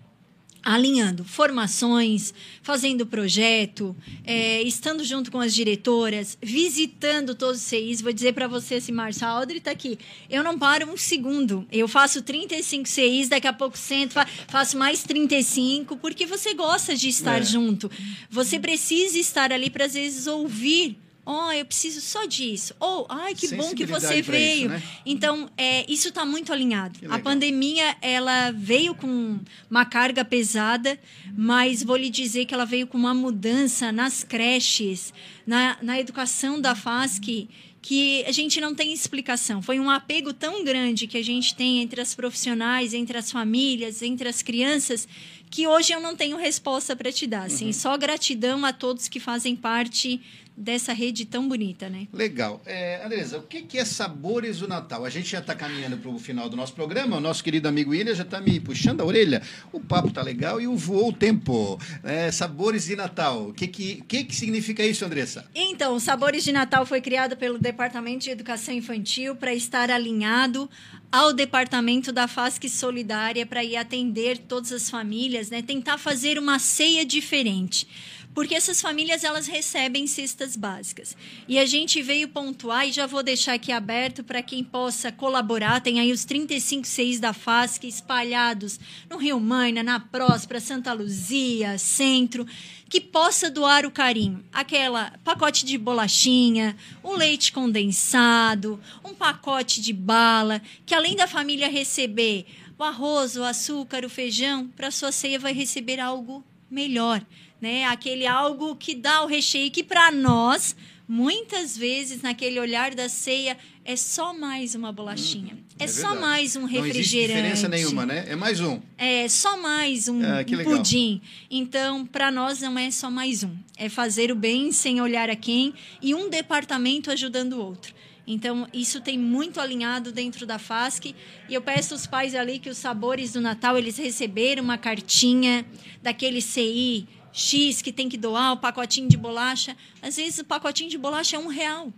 [0.65, 8.01] alinhando formações, fazendo projeto, é, estando junto com as diretoras, visitando todos os CIs.
[8.01, 9.99] Vou dizer para você, assim, Márcia, a Audrey está aqui.
[10.31, 11.67] Eu não paro um segundo.
[11.73, 16.95] Eu faço 35 CIs, daqui a pouco sento, fa- faço mais 35, porque você gosta
[16.95, 17.45] de estar É.
[17.45, 17.91] junto.
[18.31, 20.97] Você precisa estar ali para, às vezes, ouvir.
[21.25, 22.75] Oh, eu preciso só disso.
[22.81, 24.69] Ou, ai, que bom que você pra isso, veio.
[24.71, 24.83] né?
[25.07, 26.99] Então, é, isso está muito alinhado.
[27.09, 29.39] A pandemia, ela veio com
[29.71, 30.99] uma carga pesada,
[31.37, 35.15] mas vou lhe dizer que ela veio com uma mudança nas creches,
[35.47, 37.49] na, na educação da FASC,
[37.81, 39.61] que a gente não tem explicação.
[39.61, 44.03] Foi um apego tão grande que a gente tem entre as profissionais, entre as famílias,
[44.03, 45.07] entre as crianças,
[45.53, 47.43] que hoje eu não tenho resposta para te dar.
[47.43, 50.19] Assim, Só gratidão a todos que fazem parte
[50.57, 52.09] dessa rede tão bonita, né?
[52.13, 52.63] Legal.
[52.65, 55.05] É, Andresa, o que, que é Sabores do Natal?
[55.05, 57.19] A gente já está caminhando para o final do nosso programa.
[57.19, 59.43] O nosso querido amigo William já está me puxando a orelha.
[59.73, 61.79] O papo tá legal e o voou o tempo.
[62.03, 63.49] É, sabores de Natal.
[63.49, 65.45] O que, que, que, que significa isso, Andressa?
[65.55, 70.69] Então, Sabores de Natal foi criado pelo Departamento de Educação Infantil para estar alinhado
[71.13, 75.61] ao departamento da FASC Solidária para ir atender todas as famílias, né?
[75.61, 77.87] Tentar fazer uma ceia diferente.
[78.35, 81.15] Porque essas famílias elas recebem cestas básicas.
[81.47, 85.83] E a gente veio pontuar e já vou deixar aqui aberto para quem possa colaborar.
[85.83, 91.77] Tem aí os 35 CIs da FASC espalhados no Rio Maina, na Próspera, Santa Luzia,
[91.77, 92.47] Centro
[92.93, 94.45] que possa doar o carinho.
[94.53, 101.71] Aquela pacote de bolachinha, o leite condensado, um pacote de bala, que além da família
[101.71, 102.45] receber
[102.79, 107.25] o arroz, o açúcar, o feijão, para sua ceia vai receber algo melhor,
[107.63, 107.87] né?
[107.87, 110.77] Aquele algo que dá o recheio que para nós
[111.09, 115.59] muitas vezes naquele olhar da ceia é só mais uma bolachinha.
[115.79, 116.21] é só verdade.
[116.21, 117.29] mais um Não existe refrigerante.
[117.35, 118.25] diferença nenhuma, né?
[118.29, 118.81] É mais um.
[118.97, 121.21] É só mais um, Ah, um pudim.
[121.51, 123.55] Então, para nós não é só mais um.
[123.77, 127.93] É fazer o bem sem olhar a quem e um departamento ajudando o outro.
[128.25, 131.15] Então, isso tem muito alinhado dentro da FASC.
[131.49, 135.67] E eu peço aos pais ali que os sabores do Natal, eles receberam uma cartinha
[136.01, 139.77] daquele CI X que tem que doar o pacotinho de bolacha.
[140.01, 141.93] Às vezes, o pacotinho de bolacha é um real.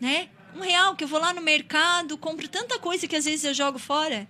[0.00, 0.28] Né?
[0.54, 3.54] Um real que eu vou lá no mercado, compro tanta coisa que às vezes eu
[3.54, 4.28] jogo fora.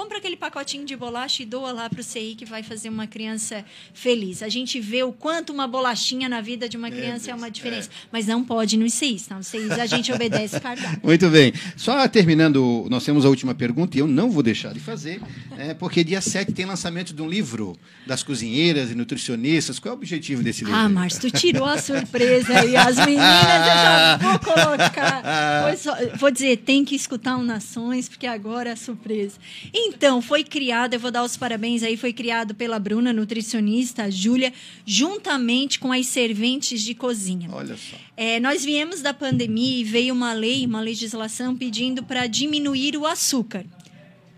[0.00, 3.06] Compra aquele pacotinho de bolacha e doa lá para o CI que vai fazer uma
[3.06, 4.42] criança feliz.
[4.42, 7.50] A gente vê o quanto uma bolachinha na vida de uma criança é, Deus, uma
[7.50, 7.90] diferença.
[8.10, 9.28] Mas não pode nos CIs?
[9.28, 11.00] Nos CIs a gente obedece o cardápio.
[11.02, 11.52] Muito bem.
[11.76, 15.20] Só terminando, nós temos a última pergunta e eu não vou deixar de fazer,
[15.58, 19.78] é, porque dia 7 tem lançamento de um livro das cozinheiras e nutricionistas.
[19.78, 20.80] Qual é o objetivo desse livro?
[20.80, 22.74] Ah, Márcio, tu tirou a surpresa aí.
[22.74, 25.22] As meninas eu já vou colocar.
[25.68, 29.36] Foi só- vou dizer, tem que escutar o Nações, porque agora é a surpresa.
[29.74, 29.89] Então,
[30.22, 34.52] foi criado, eu vou dar os parabéns aí, foi criado pela Bruna, nutricionista, a Júlia,
[34.84, 37.48] juntamente com as serventes de cozinha.
[37.52, 37.96] Olha só.
[38.16, 43.06] É, nós viemos da pandemia e veio uma lei, uma legislação pedindo para diminuir o
[43.06, 43.64] açúcar.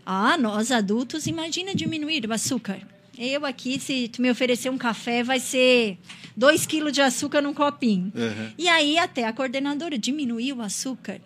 [0.04, 2.80] Ah, nós adultos, imagina diminuir o açúcar.
[3.18, 5.98] Eu aqui, se tu me oferecer um café, vai ser
[6.36, 8.12] dois quilos de açúcar num copinho.
[8.14, 8.52] Uhum.
[8.58, 11.20] E aí até a coordenadora diminuiu o açúcar.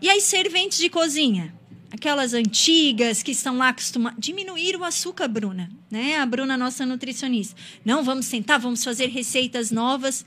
[0.00, 1.52] E as serventes de cozinha?
[1.90, 4.18] Aquelas antigas que estão lá acostumadas.
[4.18, 5.70] Diminuir o açúcar, Bruna.
[5.90, 6.16] Né?
[6.16, 7.54] A Bruna, nossa nutricionista.
[7.84, 10.24] Não, vamos sentar, vamos fazer receitas novas.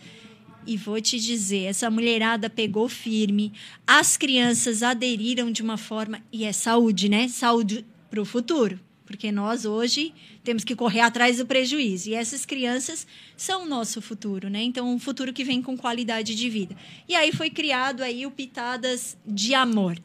[0.65, 3.53] E vou te dizer, essa mulherada pegou firme,
[3.87, 7.27] as crianças aderiram de uma forma, e é saúde, né?
[7.27, 12.09] Saúde para o futuro, porque nós hoje temos que correr atrás do prejuízo.
[12.09, 14.61] E essas crianças são o nosso futuro, né?
[14.61, 16.75] Então, um futuro que vem com qualidade de vida.
[17.07, 19.97] E aí foi criado aí o Pitadas de Amor.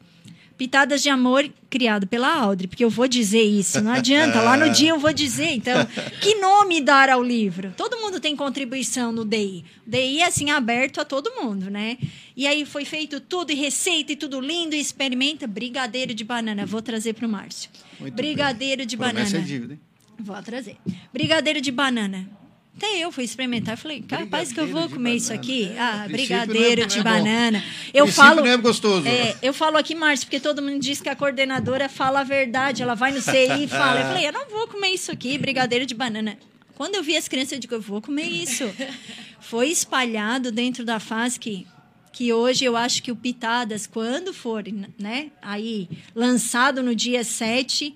[0.57, 4.69] Pitadas de Amor, criado pela Audrey, porque eu vou dizer isso, não adianta, lá no
[4.73, 5.49] dia eu vou dizer.
[5.49, 5.85] Então,
[6.21, 7.73] que nome dar ao livro?
[7.75, 9.65] Todo mundo tem contribuição no DI.
[9.85, 11.97] O DI é assim, aberto a todo mundo, né?
[12.37, 15.45] E aí foi feito tudo, e receita, e tudo lindo, e experimenta.
[15.45, 17.69] Brigadeiro de banana, vou trazer para o Márcio.
[17.99, 18.87] Muito Brigadeiro bem.
[18.87, 19.37] de Promessa banana.
[19.37, 19.79] é dívida, hein?
[20.17, 20.77] Vou trazer.
[21.11, 22.29] Brigadeiro de banana.
[22.77, 23.77] Até eu fui experimentar.
[23.77, 25.71] Falei, capaz que eu vou comer isso aqui.
[25.73, 27.09] É, Ah, princípio brigadeiro é- de é bom.
[27.09, 27.63] banana.
[27.93, 28.41] Eu falo.
[28.41, 29.07] não é gostoso.
[29.07, 32.83] É, eu falo aqui, Márcio, porque todo mundo diz que a coordenadora fala a verdade.
[32.83, 34.01] Ela vai no CI e fala.
[34.01, 36.37] Eu falei, eu não vou comer isso aqui, brigadeiro de banana.
[36.75, 38.69] Quando eu vi as crianças, eu digo, eu vou comer isso.
[39.39, 41.65] Foi espalhado dentro da FASC
[42.11, 44.63] que hoje eu acho que o Pitadas, quando for
[44.97, 47.93] né, aí lançado no dia 7,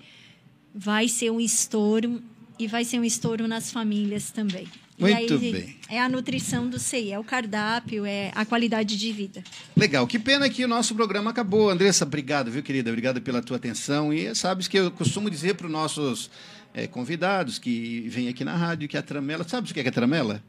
[0.74, 2.22] vai ser um estouro
[2.60, 4.68] e vai ser um estouro nas famílias também.
[4.98, 5.76] E Muito aí, bem.
[5.88, 9.42] É a nutrição do CI, é o cardápio, é a qualidade de vida.
[9.74, 11.70] Legal, que pena que o nosso programa acabou.
[11.70, 12.90] Andressa, obrigado, viu, querida?
[12.90, 14.12] Obrigado pela tua atenção.
[14.12, 16.30] E sabes que eu costumo dizer para os nossos
[16.74, 19.42] eh, convidados que vêm aqui na rádio que a tramela.
[19.48, 20.42] Sabes o que é, que é tramela?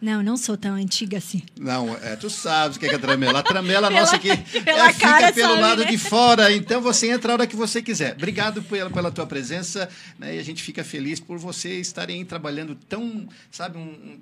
[0.00, 1.42] Não, não sou tão antiga assim.
[1.58, 3.38] Não, é, tu sabes o que é, que é a tramela.
[3.38, 5.90] A tramela Pela- nossa aqui é, fica pelo sabe, lado né?
[5.90, 8.12] de fora, então você entra a hora que você quiser.
[8.12, 12.74] Obrigado pela, pela tua presença, né, e a gente fica feliz por você estarem trabalhando
[12.74, 14.20] tão, sabe, um,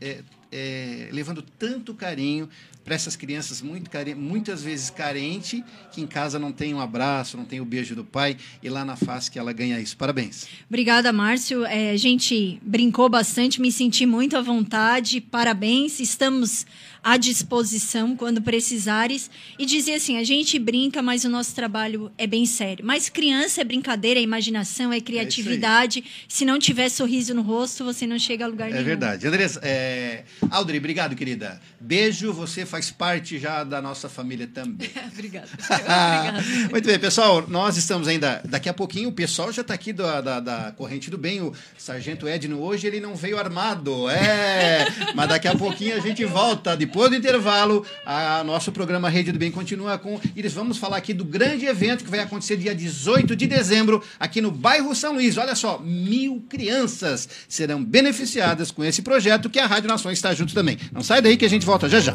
[0.00, 2.48] é, é, levando tanto carinho
[2.84, 7.44] para essas crianças muito muitas vezes carente, que em casa não tem um abraço, não
[7.44, 9.96] tem o beijo do pai, e lá na face que ela ganha isso.
[9.96, 10.46] Parabéns.
[10.68, 11.64] Obrigada, Márcio.
[11.64, 15.20] É, a gente brincou bastante, me senti muito à vontade.
[15.20, 16.00] Parabéns.
[16.00, 16.66] Estamos
[17.02, 19.30] à disposição quando precisares.
[19.58, 22.84] E dizer assim: a gente brinca, mas o nosso trabalho é bem sério.
[22.84, 26.04] Mas criança é brincadeira, é imaginação, é criatividade.
[26.28, 28.84] Se não tiver sorriso no rosto, você não chega a lugar É nenhum.
[28.84, 29.26] verdade.
[29.26, 30.24] Andressa, é...
[30.50, 31.60] Audrey, obrigado, querida.
[31.80, 34.90] Beijo, você faz parte já da nossa família também.
[35.12, 35.48] Obrigada.
[35.68, 36.42] Obrigada.
[36.70, 37.44] Muito bem, pessoal.
[37.48, 38.40] Nós estamos ainda.
[38.44, 41.40] Daqui a pouquinho, o pessoal já está aqui da, da, da Corrente do Bem.
[41.42, 44.08] O Sargento Edno hoje ele não veio armado.
[44.08, 44.86] É.
[45.14, 46.76] Mas daqui a pouquinho a gente volta.
[46.76, 50.20] Depois do intervalo, a nosso programa Rede do Bem continua com.
[50.36, 54.40] Eles vamos falar aqui do grande evento que vai acontecer dia 18 de dezembro, aqui
[54.40, 55.36] no bairro São Luís.
[55.36, 60.54] Olha só, mil crianças serão beneficiadas com esse projeto que a Rádio Nações está junto
[60.54, 60.78] também.
[60.92, 62.14] Não sai daí que a gente volta já já.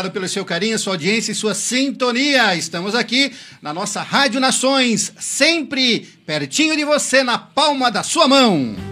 [0.00, 2.56] Obrigado pelo seu carinho, sua audiência e sua sintonia.
[2.56, 8.89] Estamos aqui na nossa Rádio Nações, sempre pertinho de você, na palma da sua mão.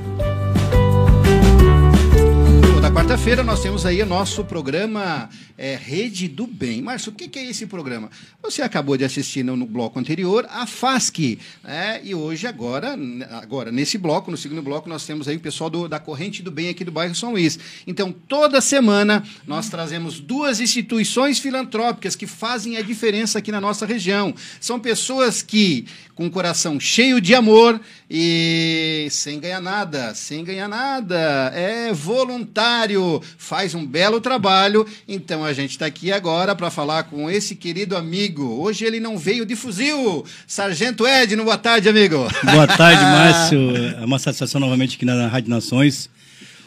[2.99, 6.83] Quarta-feira nós temos aí o nosso programa é, Rede do Bem.
[6.83, 8.11] Márcio, o que, é esse programa?
[8.43, 12.01] Você acabou de assistir no, no bloco anterior a FASC, né?
[12.03, 12.99] e hoje, agora,
[13.31, 16.51] agora, nesse bloco, no segundo bloco, nós temos aí o pessoal do- da Corrente do
[16.51, 17.57] Bem aqui do bairro São Luís.
[17.87, 23.87] Então, toda semana nós trazemos duas instituições filantrópicas que fazem a diferença aqui na nossa
[23.87, 24.35] região.
[24.61, 25.87] São pessoas que,
[26.19, 31.17] com o coração cheio de amor e sem ganhar nada, sem ganhar nada,
[31.55, 34.85] é voluntário, faz um belo trabalho.
[35.07, 38.43] Então a gente está aqui agora para falar com esse querido amigo.
[38.43, 40.25] Hoje ele não veio de fuzil.
[40.45, 42.27] Sargento Edno, boa tarde, amigo.
[42.43, 43.77] Boa tarde, Márcio.
[43.77, 46.11] É uma satisfação novamente aqui na Rádio Nações.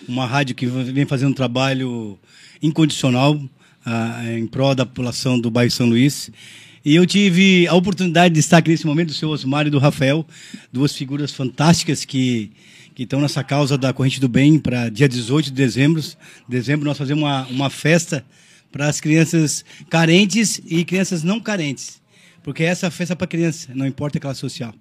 [0.08, 2.18] Uma rádio que vem fazendo um trabalho
[2.64, 3.38] incondicional
[3.86, 6.32] ah, em prol da população do bairro São Luís.
[6.84, 9.78] E eu tive a oportunidade de estar aqui nesse momento do seu Osmar e do
[9.78, 10.26] Rafael,
[10.74, 12.52] duas figuras fantásticas que,
[12.96, 16.02] que estão nessa causa da Corrente do Bem para dia 18 de dezembro.
[16.50, 18.26] Dezembro nós fazemos uma, uma festa
[18.72, 22.02] para as crianças carentes e crianças não carentes.
[22.42, 24.74] Porque essa é festa para criança, não importa a classe social.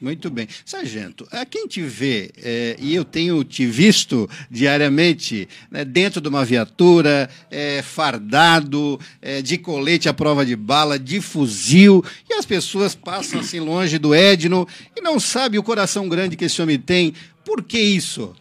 [0.00, 0.46] Muito bem.
[0.64, 6.28] Sargento, a quem te vê, é, e eu tenho te visto diariamente né, dentro de
[6.28, 12.46] uma viatura, é, fardado, é, de colete à prova de bala, de fuzil, e as
[12.46, 16.78] pessoas passam assim longe do Edno e não sabe o coração grande que esse homem
[16.78, 17.12] tem.
[17.44, 18.36] Por que isso?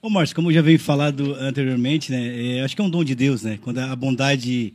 [0.00, 2.62] Ô, Márcio, como já veio falado anteriormente, né?
[2.64, 3.58] acho que é um dom de Deus, né?
[3.60, 4.72] Quando a bondade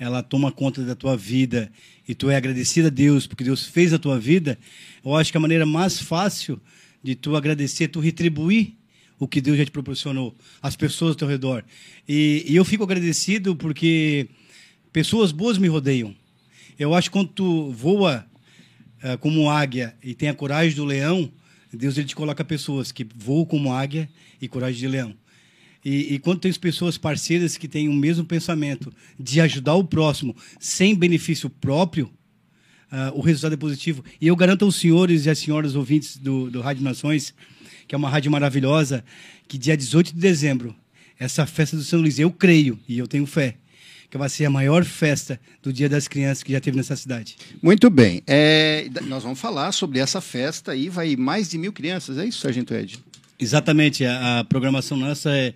[0.00, 1.70] ela toma conta da tua vida
[2.08, 4.58] e tu é agradecido a Deus porque Deus fez a tua vida,
[5.04, 6.58] eu acho que a maneira mais fácil
[7.02, 8.72] de tu agradecer é tu retribuir
[9.18, 11.62] o que Deus já te proporcionou, as pessoas ao teu redor.
[12.08, 14.26] E, e eu fico agradecido porque
[14.90, 16.16] pessoas boas me rodeiam.
[16.78, 18.26] Eu acho que quando tu voa
[19.02, 21.30] eh, como águia e tem a coragem do leão,
[21.70, 24.08] Deus ele te coloca pessoas que voam como águia
[24.40, 25.14] e coragem de leão.
[25.84, 30.36] E, e quando tens pessoas parceiras que têm o mesmo pensamento de ajudar o próximo
[30.58, 32.10] sem benefício próprio,
[32.90, 34.04] ah, o resultado é positivo.
[34.20, 37.32] E eu garanto aos senhores e às senhoras ouvintes do, do Rádio Nações,
[37.86, 39.04] que é uma rádio maravilhosa,
[39.48, 40.74] que dia 18 de dezembro,
[41.18, 43.56] essa festa do São Luís, eu creio e eu tenho fé,
[44.10, 47.36] que vai ser a maior festa do Dia das Crianças que já teve nessa cidade.
[47.62, 48.22] Muito bem.
[48.26, 52.40] É, nós vamos falar sobre essa festa aí, vai mais de mil crianças, é isso,
[52.40, 53.09] Sargento Edno?
[53.40, 55.54] Exatamente, a, a programação nossa é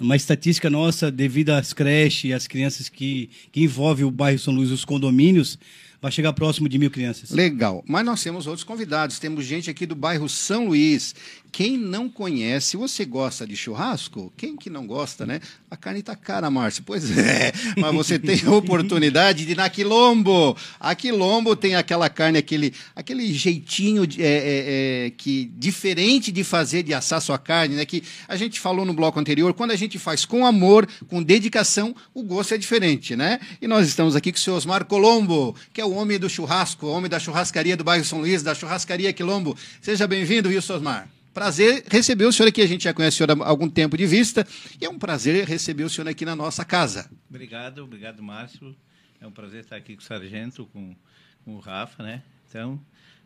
[0.00, 4.54] uma estatística nossa devido às creches e às crianças que, que envolve o bairro São
[4.54, 5.58] Luís, os condomínios,
[6.00, 7.30] vai chegar próximo de mil crianças.
[7.30, 7.84] Legal.
[7.86, 9.18] Mas nós temos outros convidados.
[9.18, 11.14] Temos gente aqui do bairro São Luís.
[11.50, 14.32] Quem não conhece, você gosta de churrasco?
[14.36, 15.40] Quem que não gosta, né?
[15.70, 16.82] A carne tá cara, Márcio.
[16.86, 17.52] Pois é.
[17.76, 20.56] Mas você tem a oportunidade de ir na Quilombo.
[20.78, 26.44] A Quilombo tem aquela carne, aquele, aquele jeitinho de- é, é, é, que diferente de
[26.44, 27.84] fazer, de assar sua carne, né?
[27.84, 31.94] Que a gente falou no bloco anterior, quando a gente faz com amor, com dedicação,
[32.14, 33.40] o gosto é diferente, né?
[33.60, 36.86] E nós estamos aqui com o seu Osmar Colombo, que é o homem do churrasco,
[36.86, 39.56] o homem da churrascaria do bairro São Luís, da churrascaria Quilombo.
[39.80, 41.08] Seja bem-vindo, Wilson Osmar.
[41.38, 42.60] Prazer receber o senhor aqui.
[42.60, 44.44] A gente já conhece o senhor há algum tempo de vista
[44.80, 47.08] e é um prazer receber o senhor aqui na nossa casa.
[47.30, 48.74] Obrigado, obrigado, Márcio.
[49.20, 50.96] É um prazer estar aqui com o Sargento, com,
[51.44, 52.24] com o Rafa, né?
[52.48, 52.80] Então,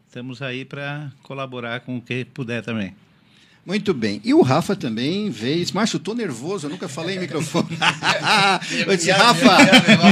[0.06, 2.94] estamos aí para colaborar com o que puder também.
[3.64, 4.20] Muito bem.
[4.24, 5.64] E o Rafa também veio.
[5.72, 7.78] Márcio, estou nervoso, eu nunca falei em microfone.
[8.86, 9.56] eu disse, Rafa,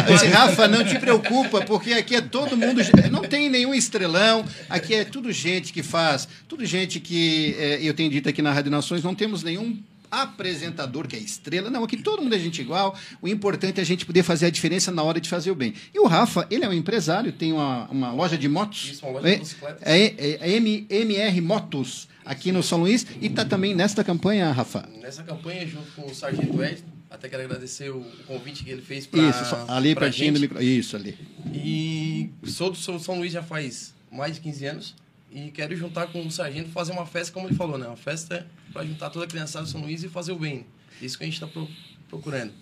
[0.09, 2.81] eu disse, Rafa, não te preocupa, porque aqui é todo mundo.
[3.11, 7.57] Não tem nenhum estrelão, aqui é tudo gente que faz, tudo gente que.
[7.59, 9.77] é, eu tenho dito aqui na Rádio Nações, não temos nenhum
[10.11, 11.71] apresentador que é estrela.
[11.71, 12.97] Não, aqui todo mundo é gente igual.
[13.23, 15.75] O importante é a gente poder fazer a diferença na hora de fazer o bem.
[15.95, 18.91] E o Rafa, ele é um empresário, tem uma, uma loja de motos.
[18.93, 19.83] Isso, uma loja de é, motocicletas.
[19.85, 23.07] é, é, é MR Motos, aqui no São Luís.
[23.21, 24.89] E está também nesta campanha, Rafa.
[25.01, 29.07] Nessa campanha, junto com o Sargento Ed, até quero agradecer o convite que ele fez
[29.07, 30.49] para Isso, só- ali pra pertinho do gente.
[30.49, 30.63] micro.
[30.63, 31.17] Isso, ali.
[31.53, 34.95] E sou do São Luís já faz mais de 15 anos
[35.33, 37.87] e quero juntar com o Sargento e fazer uma festa, como ele falou, né?
[37.87, 40.67] Uma festa para juntar toda a criançada do São Luís e fazer o bem.
[41.01, 41.49] Isso que a gente está
[42.09, 42.53] procurando.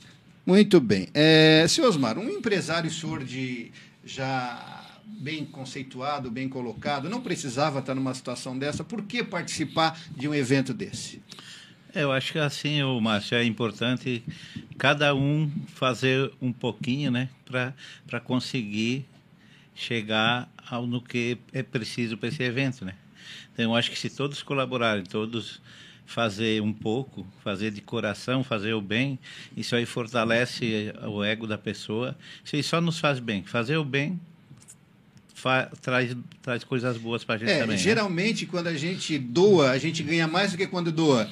[0.45, 1.09] Muito bem.
[1.14, 3.71] É, senhor Osmar, um empresário senhor de
[4.05, 8.85] já bem conceituado, bem colocado, não precisava estar numa situação dessa.
[8.85, 11.23] Por que participar de um evento desse?
[11.95, 14.23] É, Eu acho que assim, o Márcio, é importante
[14.77, 17.29] cada um fazer um pouquinho, né?
[17.45, 19.07] Para conseguir
[19.79, 22.95] chegar ao, no que é preciso para esse evento, né?
[23.53, 25.61] Então, eu acho que se todos colaborarem, todos
[26.05, 29.18] fazer um pouco, fazer de coração, fazer o bem,
[29.57, 32.16] isso aí fortalece o ego da pessoa.
[32.45, 33.43] Isso aí só nos faz bem.
[33.43, 34.18] Fazer o bem
[35.35, 37.76] fa- traz, traz coisas boas para a gente É, também.
[37.76, 37.83] né?
[37.83, 41.29] geralmente quando a gente doa, a gente ganha mais do que quando doa.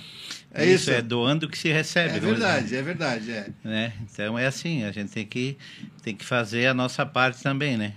[0.53, 0.91] É isso?
[0.91, 2.11] é doando que se recebe.
[2.17, 2.27] É dizer.
[2.31, 3.51] verdade, é verdade, é.
[3.65, 3.93] né?
[4.11, 5.57] Então é assim, a gente tem que,
[6.03, 7.93] tem que fazer a nossa parte também, né?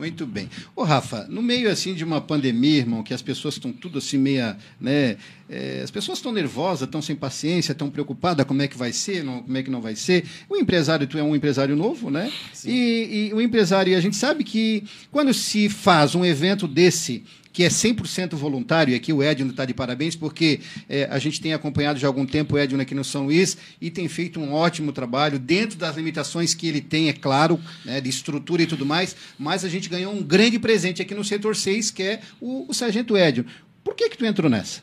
[0.00, 0.48] Muito bem.
[0.74, 4.16] Ô, Rafa, no meio assim de uma pandemia, irmão, que as pessoas estão tudo assim
[4.16, 5.18] meia, né?
[5.50, 9.24] é, as pessoas estão nervosas, estão sem paciência, estão preocupadas como é que vai ser,
[9.24, 10.24] não, como é que não vai ser.
[10.48, 12.32] O empresário, tu é um empresário novo, né?
[12.64, 17.64] E, e o empresário, a gente sabe que quando se faz um evento desse que
[17.64, 21.52] é 100% voluntário, e aqui o Edno está de parabéns, porque é, a gente tem
[21.52, 24.52] acompanhado já há algum tempo o Edno aqui no São Luís e tem feito um
[24.52, 28.86] ótimo trabalho, dentro das limitações que ele tem, é claro, né, de estrutura e tudo
[28.86, 32.66] mais, mas a gente ganhou um grande presente aqui no setor 6, que é o,
[32.68, 33.44] o Sargento Edno.
[33.82, 34.82] Por que que tu entrou nessa?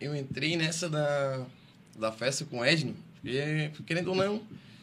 [0.00, 1.44] Eu entrei nessa da,
[1.98, 4.40] da festa com o Edno, porque, querendo ou não,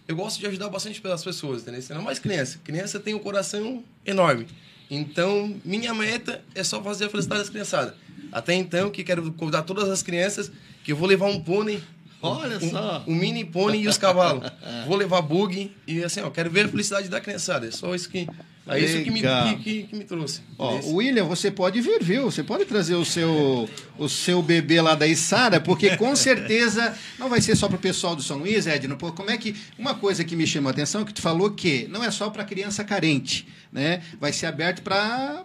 [0.07, 1.83] eu gosto de ajudar bastante pelas pessoas, entendeu?
[1.89, 2.59] Não mais criança.
[2.63, 4.47] Criança tem um coração enorme.
[4.89, 7.93] Então, minha meta é só fazer a felicidade das criançadas.
[8.31, 10.51] Até então, que quero convidar todas as crianças,
[10.83, 11.81] que eu vou levar um pônei.
[12.21, 13.03] Olha um, só.
[13.07, 14.49] Um mini pônei e os cavalos.
[14.87, 17.67] vou levar bug e assim, ó, quero ver a felicidade da criançada.
[17.67, 18.27] É só isso que.
[18.69, 19.21] É isso que me,
[19.63, 20.41] que, que- me trouxe.
[20.57, 22.23] Ó, William, você pode vir, viu?
[22.29, 27.29] Você pode trazer o seu, o seu bebê lá da Isara, porque com certeza não
[27.29, 28.97] vai ser só para o pessoal do São Luís, Edno.
[28.97, 29.55] Pô, como é que.
[29.77, 32.29] Uma coisa que me chamou a atenção é que tu falou que não é só
[32.29, 34.01] para criança carente, né?
[34.19, 35.43] Vai ser aberto para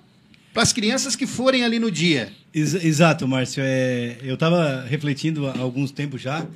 [0.54, 2.32] as crianças que forem ali no dia.
[2.52, 3.62] Ex- Exato, Márcio.
[3.64, 6.46] É, eu estava refletindo há alguns tempos já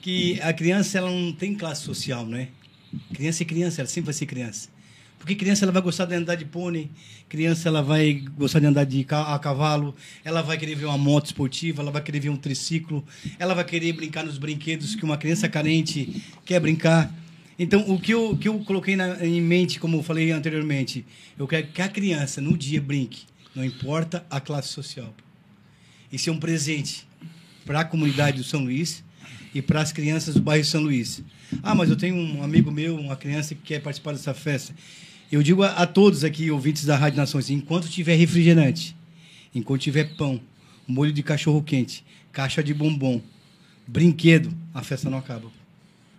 [0.00, 2.48] que a criança ela não tem classe social, né?
[3.12, 4.68] Criança é criança, ela sempre vai ser criança.
[5.18, 6.90] Porque criança ela vai gostar de andar de pônei,
[7.28, 9.94] criança ela vai gostar de andar de ca- a cavalo,
[10.24, 13.04] ela vai querer ver uma moto esportiva, ela vai querer ver um triciclo,
[13.38, 17.12] ela vai querer brincar nos brinquedos que uma criança carente quer brincar.
[17.58, 21.04] Então, o que eu, que eu coloquei na, em mente, como eu falei anteriormente,
[21.38, 23.24] eu quero que a criança, no dia, brinque.
[23.54, 25.12] Não importa a classe social.
[26.12, 27.08] Isso é um presente
[27.64, 29.02] para a comunidade do São Luís
[29.54, 31.22] e para as crianças do bairro São Luís.
[31.62, 34.74] Ah, mas eu tenho um amigo meu, uma criança que quer participar dessa festa.
[35.30, 38.96] Eu digo a, a todos aqui, ouvintes da Rádio Nações, enquanto tiver refrigerante,
[39.54, 40.40] enquanto tiver pão,
[40.86, 43.20] molho de cachorro quente, caixa de bombom,
[43.86, 45.50] brinquedo, a festa não acaba.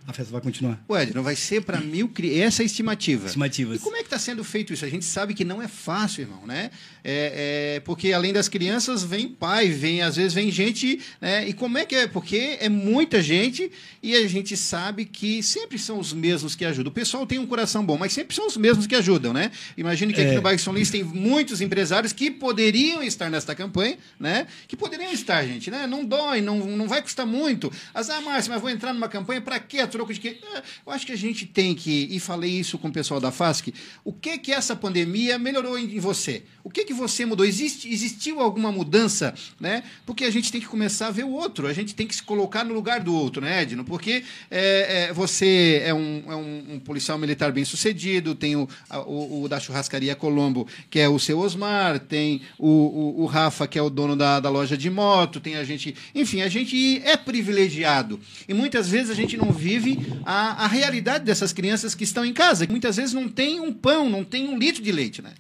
[0.08, 0.82] A festa vai continuar.
[0.88, 2.48] O Edno, vai ser para mil crianças.
[2.48, 3.26] Essa é a estimativa.
[3.26, 3.82] Estimativas.
[3.82, 4.86] E como é que está sendo feito isso?
[4.86, 6.72] A gente sabe que não é fácil, irmão, né?
[7.04, 11.46] É, é, porque além das crianças, vem pai, vem, às vezes vem gente, né?
[11.50, 12.08] E como é que é?
[12.08, 13.70] Porque é muita gente
[14.02, 16.90] e a gente sabe que sempre são os mesmos que ajudam.
[16.90, 19.52] O pessoal tem um coração bom, mas sempre são os mesmos que ajudam, né?
[19.78, 20.36] Imagine que aqui É.
[20.36, 24.48] no bairro São Luís tem muitos empresários que poderiam estar nesta campanha, né?
[24.70, 25.86] Que poderiam estar, gente, né?
[25.86, 27.70] Não dói, não, não vai custar muito.
[27.94, 29.80] As, ah, Márcio, mas vou entrar numa campanha para quê?
[29.98, 30.38] Troco de quê?
[30.86, 33.74] Eu acho que a gente tem que, e falei isso com o pessoal da FASC,
[34.04, 36.44] o que que essa pandemia melhorou em, você?
[36.64, 37.44] O que que você mudou?
[37.46, 39.84] Existe, existiu alguma mudança, né?
[40.06, 42.22] Porque a gente tem que começar a ver o outro, a gente tem que se
[42.22, 43.84] colocar no lugar do outro, né, Edno?
[43.84, 48.68] Porque é, é, você é, um, é um- um policial militar bem sucedido, tem o,
[49.08, 53.68] o- o da churrascaria Colombo, que é o seu Osmar, tem o, o- o Rafa,
[53.68, 55.96] que é o dono da, da loja de moto, tem a gente.
[56.14, 58.20] Enfim, a gente é privilegiado.
[58.48, 59.87] E muitas vezes a gente não vive
[60.26, 63.72] a, a realidade dessas crianças que estão em casa, que muitas vezes não tem um
[63.72, 65.34] pão, não tem um litro de leite, né?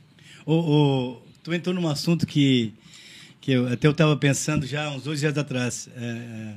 [0.45, 2.73] Ô, tu entrou num assunto que,
[3.41, 5.89] que eu, até eu estava pensando já uns dois dias atrás.
[5.95, 6.53] É, é,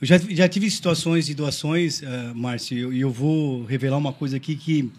[0.00, 4.36] eu já, já tive situações de doações, é, Márcio, e eu, vou revelar uma coisa
[4.36, 4.90] aqui que,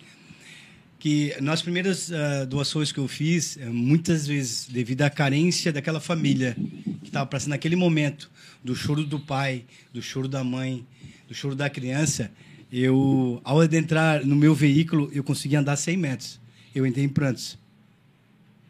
[1.00, 6.00] que nas primeiras é, doações que eu fiz, é, muitas vezes, devido à carência daquela
[6.00, 6.56] família
[7.02, 8.30] que estava passando naquele momento,
[8.64, 10.86] do choro do pai, do choro da mãe,
[11.28, 12.32] do choro da criança,
[12.72, 16.40] eu, ao adentrar no meu veículo, eu consegui andar 100 metros.
[16.74, 17.58] Eu entrei em prantos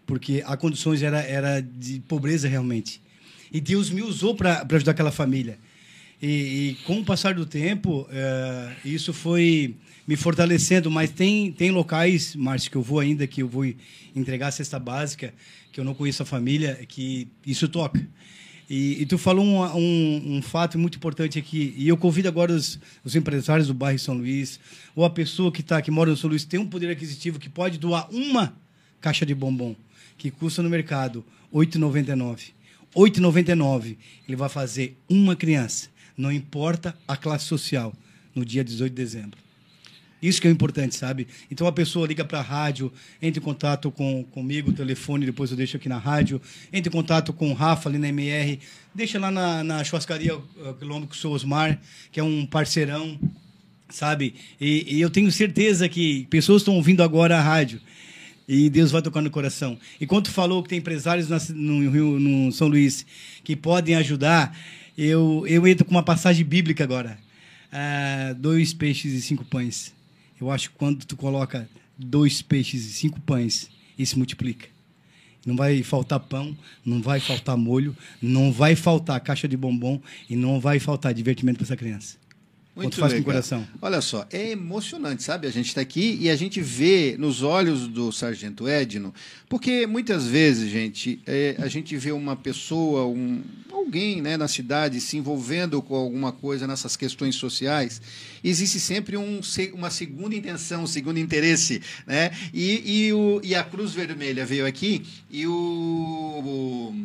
[0.08, 3.02] porque a condições era, era de pobreza realmente.
[3.52, 5.60] E Deus me usou para ajudar aquela família.
[6.20, 9.76] E, e com o passar do tempo, eh, isso foi
[10.08, 10.90] me fortalecendo.
[10.90, 13.66] Mas tem, tem locais, Márcio, que eu vou ainda, que eu vou
[14.16, 15.34] entregar a cesta básica,
[15.72, 18.00] que eu não conheço a família, que isso toca.
[18.70, 22.52] E, e tu falou um, um, um fato muito importante aqui, e eu convido agora
[22.52, 24.60] os, os empresários do bairro São Luís,
[24.96, 27.50] ou a pessoa que, tá, que mora no São Luís, tem um poder aquisitivo que
[27.50, 28.54] pode doar uma
[29.00, 29.76] caixa de bombom,
[30.18, 32.52] que custa no mercado R$ 8,99.
[32.96, 33.98] R$ 8,99.
[34.28, 37.94] Ele vai fazer uma criança, não importa a classe social,
[38.36, 39.47] no dia 18 de dezembro.
[40.22, 41.28] Isso que é importante, sabe?
[41.52, 42.92] Então a pessoa liga para a rádio,
[43.22, 46.42] entra em contato com, comigo, telefone, depois eu deixo aqui na rádio,
[46.74, 48.60] entra em contato com o Rafa ali na MR,
[48.96, 51.80] deixa lá na, na churrascaria uh, Sou Osmar,
[52.12, 53.20] que é um parceirão,
[53.90, 54.34] sabe?
[54.60, 57.80] E, e eu tenho certeza que pessoas estão ouvindo agora a rádio.
[58.50, 59.78] E Deus vai tocar no coração.
[60.00, 63.06] E quando falou que tem empresários na- no Rio, no São Luís
[63.44, 64.58] que podem ajudar,
[64.98, 67.20] eu, eu entro com uma passagem bíblica agora.
[67.70, 69.94] Ah, dois peixes e cinco pães.
[70.40, 74.68] Eu acho que quando tu coloca dois peixes e cinco pães, isso multiplica.
[75.46, 80.36] Não vai faltar pão, não vai faltar molho, não vai faltar caixa de bombom e
[80.36, 82.18] não vai faltar divertimento para essa criança.
[82.84, 83.68] Quando tu faz com o coração.
[83.82, 85.48] Olha só, é emocionante, sabe?
[85.48, 89.14] A gente está aqui e a gente vê nos olhos do Sargento Edno,
[89.50, 95.00] porque muitas vezes, gente, é, a gente vê uma pessoa, um, alguém né, na cidade
[95.02, 98.02] se envolvendo com alguma coisa nessas questões sociais,
[98.44, 99.42] existe sempre um,
[99.74, 102.32] uma segunda intenção, um segundo interesse, né?
[102.54, 105.52] E, e, o, e a Cruz Vermelha veio aqui e o-
[106.46, 106.96] o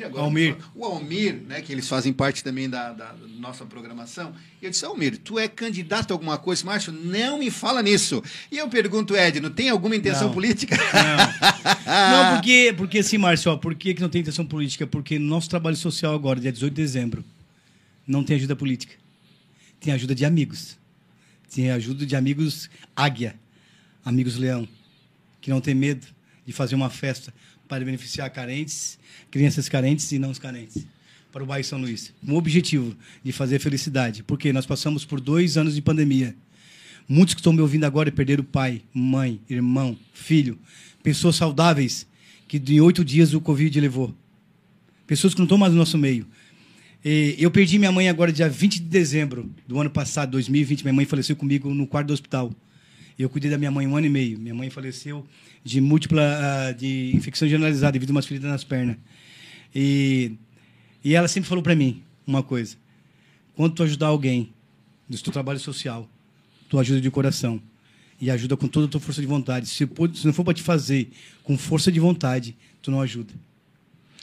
[0.00, 0.56] Agora, Almir.
[0.74, 4.34] O Almir, né, que eles fazem parte também da, da nossa programação.
[4.60, 6.64] E eu disse, Almir, tu é candidato a alguma coisa?
[6.64, 8.22] Márcio, não me fala nisso.
[8.50, 10.34] E eu pergunto, Edno, tem alguma intenção Não.
[10.34, 10.76] política?
[10.76, 14.86] Não, porque, porque assim, Márcio, ó, por que, que não tem intenção política?
[14.86, 17.24] Porque no nosso trabalho social agora, dia 18 de dezembro,
[18.06, 18.94] não tem ajuda política.
[19.80, 20.78] Tem ajuda de amigos.
[21.54, 23.34] Tem ajuda de amigos águia,
[24.04, 24.66] amigos leão,
[25.40, 26.06] que não tem medo
[26.46, 27.32] de fazer uma festa
[27.72, 28.98] para beneficiar carentes,
[29.30, 30.86] crianças carentes e não os carentes,
[31.32, 32.12] para o bairro São Luís.
[32.22, 32.94] Com o objetivo
[33.24, 36.36] de fazer felicidade, porque nós passamos por dois anos de pandemia.
[37.08, 40.58] Muitos que estão me ouvindo agora perderam pai, mãe, irmão, filho,
[41.02, 42.06] pessoas saudáveis
[42.46, 44.14] que em oito dias o Covid levou.
[45.06, 46.26] Pessoas que não estão mais no nosso meio.
[47.02, 50.82] E eu perdi minha mãe agora, dia 20 de dezembro do ano passado, 2020.
[50.82, 52.52] Minha mãe faleceu comigo no quarto do hospital.
[53.18, 54.38] Eu cuidei da minha mãe um ano e meio.
[54.38, 55.26] Minha mãe faleceu
[55.62, 58.96] de múltipla ah, de infecção generalizada devido a umas feridas nas pernas.
[59.74, 60.32] E,
[61.04, 62.76] e ela sempre falou para mim uma coisa:
[63.54, 64.52] quando tu ajudar alguém
[65.08, 66.08] do teu trabalho social,
[66.68, 67.60] tu ajuda de coração
[68.20, 69.66] e ajuda com toda a tua força de vontade.
[69.68, 71.10] Se, se não for para te fazer
[71.42, 73.32] com força de vontade, tu não ajuda.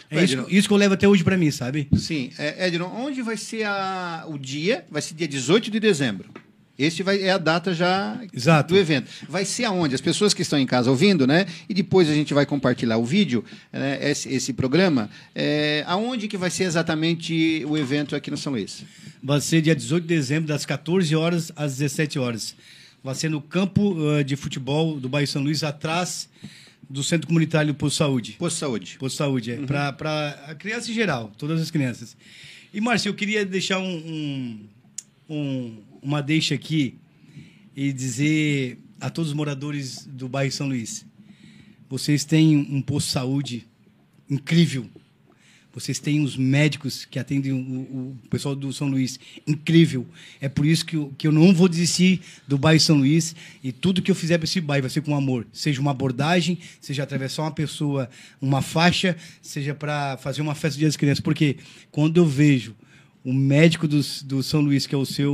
[0.09, 1.87] É Ué, isso, Edno- isso que eu levo até hoje para mim, sabe?
[1.95, 2.31] Sim.
[2.37, 4.83] É, Edno, onde vai ser a- o dia?
[4.89, 6.29] Vai ser dia 18 de dezembro.
[6.79, 8.73] Esse vai, é a data já Exato.
[8.73, 9.11] do evento.
[9.27, 9.93] Vai ser aonde?
[9.93, 11.45] As pessoas que estão em casa ouvindo, né?
[11.67, 15.09] E depois a gente vai compartilhar o vídeo, né, esse, esse programa.
[15.35, 18.85] É, aonde que vai ser exatamente o evento aqui no São Luís?
[19.21, 22.55] Vai ser dia 18 de dezembro, das 14 horas às 17 horas.
[23.03, 26.29] Vai ser no campo ah, de futebol do bairro São Luís, atrás
[26.89, 28.31] do Centro Comunitário Posto Saúde.
[28.39, 28.97] Posto de Saúde.
[28.97, 29.57] Posto Saúde, é.
[29.57, 32.15] Para a criança em geral, todas as crianças.
[32.73, 33.85] E, Márcio, eu queria deixar um,
[35.29, 36.97] um- um- uma deixa aqui
[37.75, 41.05] e dizer a todos os moradores do bairro São Luís:
[41.89, 43.67] vocês têm um posto de saúde
[44.29, 44.89] incrível.
[45.71, 49.19] Vocês têm os médicos que atendem o, o pessoal do São Luís.
[49.45, 50.05] Incrível.
[50.41, 53.35] É por isso que eu, que eu não vou desistir do bairro São Luís.
[53.63, 55.45] E tudo que eu fizer para esse bairro vai ser com amor.
[55.53, 58.09] Seja uma abordagem, seja atravessar uma pessoa,
[58.41, 61.21] uma faixa, seja para fazer uma festa de Dia das Crianças.
[61.21, 61.57] Porque
[61.91, 62.75] quando eu vejo
[63.23, 65.33] o médico do, do São Luís, que é o seu.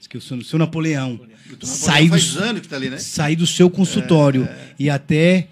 [0.00, 1.20] Esqueci o seu, seu Napoleão,
[1.62, 2.98] sair do, faz anos que tá ali, né?
[2.98, 5.48] sair do seu consultório e até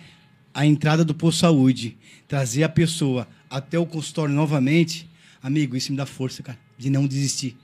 [0.54, 5.08] a entrada do posto de saúde, trazer a pessoa até o consultório novamente,
[5.42, 7.56] amigo, isso me dá força, cara, de não desistir.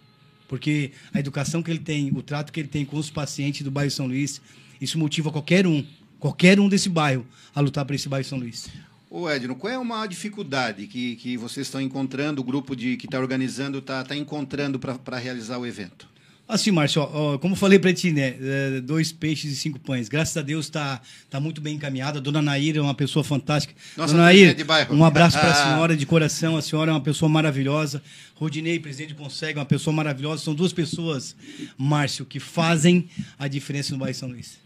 [0.47, 3.71] Porque a educação que ele tem, o trato que ele tem com os pacientes do
[3.71, 4.41] bairro São Luís,
[4.81, 5.83] isso motiva qualquer um,
[6.19, 8.69] qualquer um desse bairro a lutar por esse bairro São Luís.
[9.09, 13.07] Ô Edno, qual é uma dificuldade que, que vocês estão encontrando, o grupo de, que
[13.07, 16.12] está organizando está tá encontrando para realizar o evento?
[16.53, 18.35] Assim, Márcio, ó, ó, como falei para ti, né?
[18.41, 20.07] é, Dois peixes e cinco pães.
[20.07, 21.01] Graças a Deus está
[21.31, 22.19] tá muito bem encaminhada.
[22.19, 23.75] A dona Nair é uma pessoa fantástica.
[23.97, 24.95] Nossa dona presidente Nair, de bairro.
[24.95, 26.57] um abraço para a senhora de coração.
[26.57, 28.03] A senhora é uma pessoa maravilhosa.
[28.35, 30.45] Rodinei, presidente Consegue, uma pessoa maravilhosa.
[30.45, 31.35] São duas pessoas,
[31.79, 34.59] Márcio, que fazem a diferença no bairro São Luís.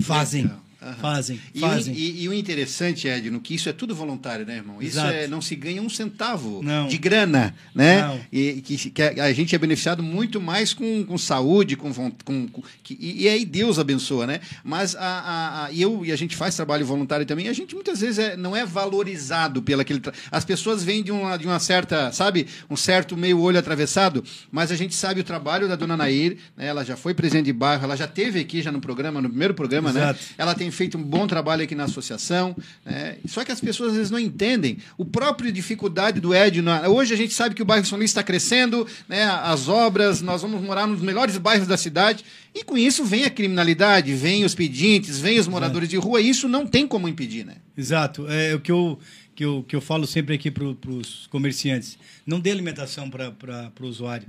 [0.00, 0.44] Fazem.
[0.44, 0.67] Legal.
[0.80, 0.94] Aham.
[1.00, 1.92] Fazem, E, fazem.
[1.92, 4.76] O, e, e o interessante, Edno, que isso é tudo voluntário, né, irmão?
[4.80, 5.12] Isso Exato.
[5.12, 6.86] é, não se ganha um centavo Não.
[6.86, 8.00] de grana, né?
[8.02, 8.20] Não.
[8.32, 12.46] E que, que a, a gente é beneficiado muito mais com, com saúde, com, com,
[12.48, 14.40] com que, e, e aí Deus abençoa, né?
[14.62, 17.48] Mas a, a, a- eu e a gente faz trabalho voluntário também.
[17.48, 20.00] A gente muitas vezes é, não é valorizado pelo aquele.
[20.00, 24.22] tra- As pessoas vêm de uma, de uma certa, sabe, um certo meio olho atravessado,
[24.50, 26.66] mas a gente sabe o trabalho da dona Nair, né?
[26.66, 29.54] Ela já foi presidente de bairro, ela já teve aqui já no programa, no primeiro
[29.54, 30.20] programa, Exato.
[30.20, 30.28] né?
[30.38, 32.54] Ela tem tem feito um bom trabalho aqui na associação.
[32.84, 33.16] né?
[33.26, 34.78] Só que as pessoas às vezes não entendem.
[34.98, 36.60] O próprio dificuldade do Ed.
[36.60, 39.24] na- Hoje a gente sabe que o bairro São Luís está crescendo, né?
[39.24, 42.24] as obras, nós vamos morar nos melhores bairros da cidade.
[42.54, 46.20] E com isso vem a criminalidade, vem os pedintes, vem os moradores de rua.
[46.20, 47.56] E isso não tem como impedir, né?
[47.76, 48.26] Exato.
[48.28, 48.98] É o que eu,
[49.34, 51.98] que eu, que eu falo sempre aqui para os comerciantes.
[52.26, 53.32] Não dê alimentação para
[53.80, 54.26] o usuário.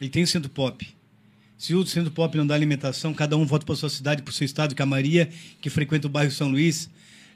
[0.00, 0.86] Ele tem o centro pop.
[1.58, 4.34] Se o centro pop não dá alimentação, cada um volta para sua cidade, para o
[4.34, 5.30] seu estado, que a Maria,
[5.60, 6.90] que frequenta o bairro São Luís,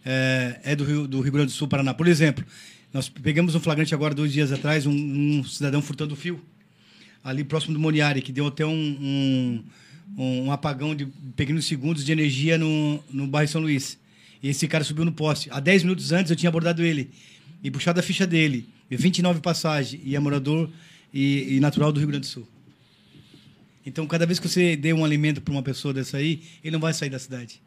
[0.04, 1.94] é, é do, Rio, do Rio Grande do Sul, Paraná.
[1.94, 2.44] Por exemplo,
[2.92, 6.38] nós pegamos um flagrante agora, dois dias atrás, um, um cidadão furtando fio,
[7.24, 9.64] ali próximo do Moniari, que deu até um,
[10.18, 13.98] um, um apagão de pequenos segundos de energia no, no bairro São Luís.
[14.42, 15.48] E esse cara subiu no poste.
[15.50, 17.10] Há 10 minutos antes eu tinha abordado ele
[17.62, 18.68] e puxado a ficha dele.
[18.90, 20.68] 29 passagens e é morador
[21.12, 22.46] e, e natural do Rio Grande do Sul.
[23.84, 26.80] Então, cada vez que você dê um alimento para uma pessoa dessa aí, ele não
[26.80, 27.62] vai sair da cidade.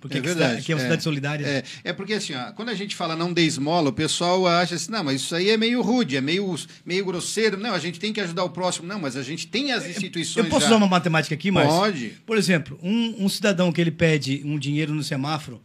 [0.00, 0.60] Porque é aqui verdade.
[0.60, 1.46] aqui é uma cidade solidária.
[1.46, 4.74] É, é porque assim, ó, quando a gente fala não dê esmola, o pessoal acha
[4.74, 6.56] assim, não, mas isso aí é meio rude, é meio,
[6.86, 7.58] meio grosseiro.
[7.58, 8.88] Não, a gente tem que ajudar o próximo.
[8.88, 10.44] Não, mas a gente tem as instituições.
[10.44, 10.68] Eu posso já.
[10.68, 11.78] usar uma matemática aqui, Márcio?
[11.78, 12.08] Pode.
[12.24, 15.60] Por exemplo, um, um cidadão que ele pede um dinheiro no semáforo,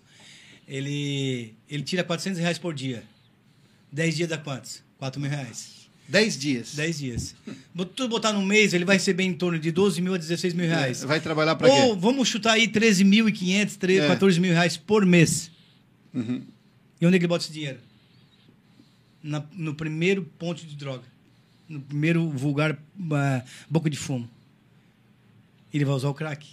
[0.68, 3.04] ele, ele tira 400 reais por dia.
[3.94, 4.84] 10 dias dá quantos?
[4.98, 5.75] 4 mil reais.
[6.08, 6.76] 10 dias.
[6.76, 7.36] 10 dias.
[7.96, 10.68] Tudo botar no mês, ele vai receber em torno de 12 mil a 16 mil
[10.68, 11.02] reais.
[11.04, 12.00] Vai trabalhar para Ou quê?
[12.02, 14.08] vamos chutar aí 13.500, 13, É.
[14.08, 15.50] 14 mil reais por mês.
[16.14, 16.42] Uhum.
[17.02, 17.80] E onde é que ele bota esse dinheiro?
[19.24, 21.04] Na- no primeiro ponto de droga.
[21.68, 22.78] No primeiro vulgar
[23.12, 24.30] ah, boca de fumo.
[25.74, 26.48] Ele vai usar o crack.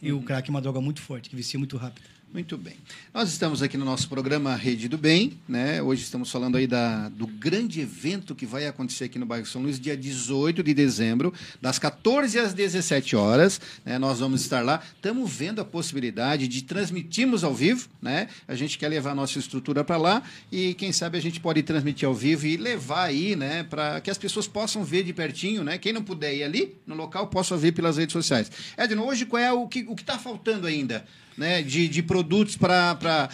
[0.00, 0.20] E Uhum.
[0.20, 2.04] o crack é uma droga muito forte, que vicia muito rápido.
[2.32, 2.76] Muito bem.
[3.12, 5.82] Nós estamos aqui no nosso programa Rede do Bem, né?
[5.82, 9.60] Hoje estamos falando aí da, do grande evento que vai acontecer aqui no bairro São
[9.60, 13.98] Luís, dia 18 de dezembro, das 14 às 17 horas, né?
[13.98, 14.82] Nós vamos estar lá.
[14.96, 18.28] Estamos vendo a possibilidade de transmitirmos ao vivo, né?
[18.48, 21.62] A gente quer levar a nossa estrutura para lá e quem sabe a gente pode
[21.62, 25.62] transmitir ao vivo e levar aí, né, para que as pessoas possam ver de pertinho,
[25.62, 25.76] né?
[25.76, 28.50] Quem não puder ir ali no local possa ver pelas redes sociais.
[28.78, 31.04] Edno, hoje qual é o que o que está faltando ainda?
[31.36, 33.28] Né, de, de produtos para.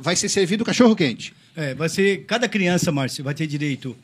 [0.00, 1.32] vai ser servido cachorro quente.
[1.56, 2.24] É, vai ser.
[2.24, 3.96] Cada criança, Márcio, vai ter direito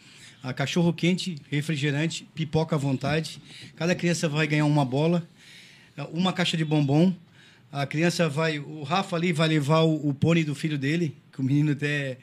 [0.42, 3.40] a cachorro quente, refrigerante, pipoca à vontade.
[3.76, 5.22] Cada criança vai ganhar uma bola,
[6.12, 7.12] uma caixa de bombom.
[7.72, 8.58] A criança vai.
[8.58, 12.18] O Rafa ali vai levar o, o pônei do filho dele, que o menino até.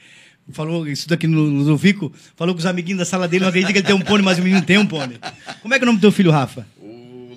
[0.49, 3.79] Falou isso daqui no Ludovico, falou com os amiguinhos da sala dele, não acredita que
[3.79, 5.19] ele tem um pônei, mas o menino tem um pônei.
[5.61, 6.65] Como é que é o nome do teu filho, Rafa?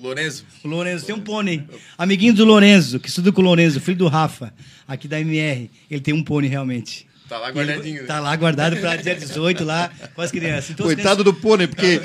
[0.01, 0.45] Lorenzo.
[0.63, 1.63] O Lorenzo tem um pônei.
[1.97, 4.53] Amiguinho do Lorenzo, que estuda com o Lorenzo, filho do Rafa,
[4.87, 5.69] aqui da MR.
[5.89, 7.07] Ele tem um pônei realmente.
[7.31, 8.05] Tá lá guardadinho.
[8.05, 10.71] Tá lá guardado para dia 18 lá com as crianças.
[10.71, 12.01] Então, as Coitado do pônei, porque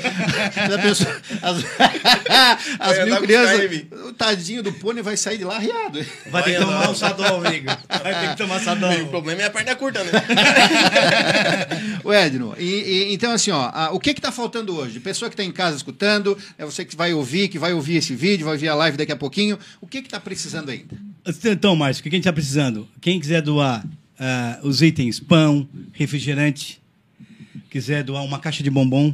[0.73, 1.57] a pessoa- as,
[2.79, 3.81] as Vai mil crianças.
[4.05, 5.99] O tadinho do pônei vai sair de lá riado.
[5.99, 7.65] crianças- Vai ter que Vai tomar um sadol, amigo.
[7.89, 8.93] Vai ter que tomar sadol.
[9.01, 10.11] O problema é a perna curta, né?
[12.05, 14.97] o Edno, e, e- então assim, ó, a- o que que tá faltando hoje?
[15.01, 18.15] Pessoa que está em casa escutando, é você que vai ouvir, que vai ouvir esse
[18.15, 20.95] vídeo, vai ouvir a live daqui a pouquinho, o que que tá precisando ainda?
[21.43, 22.87] Então, Márcio, o que a gente está precisando?
[23.01, 23.83] Quem quiser doar
[24.19, 26.81] ah, os itens, pão, refrigerante,
[27.69, 29.13] quiser doar uma caixa de bombom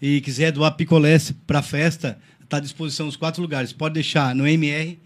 [0.00, 3.72] e quiser doar picolés para a festa, está à disposição nos quatro lugares.
[3.72, 4.98] Pode deixar no MR,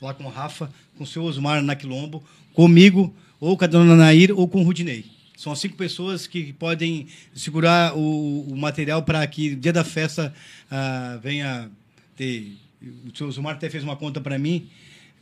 [0.00, 3.94] lá com o Rafa, com o seu Osmar na Quilombo, comigo, ou com a dona
[3.96, 5.04] Nair, ou com o Rudinei.
[5.36, 10.34] São cinco pessoas que podem segurar o, o material para que dia da festa
[10.70, 11.70] ah, venha
[12.16, 12.56] ter.
[12.82, 14.68] O seu Osmar até fez uma conta para mim,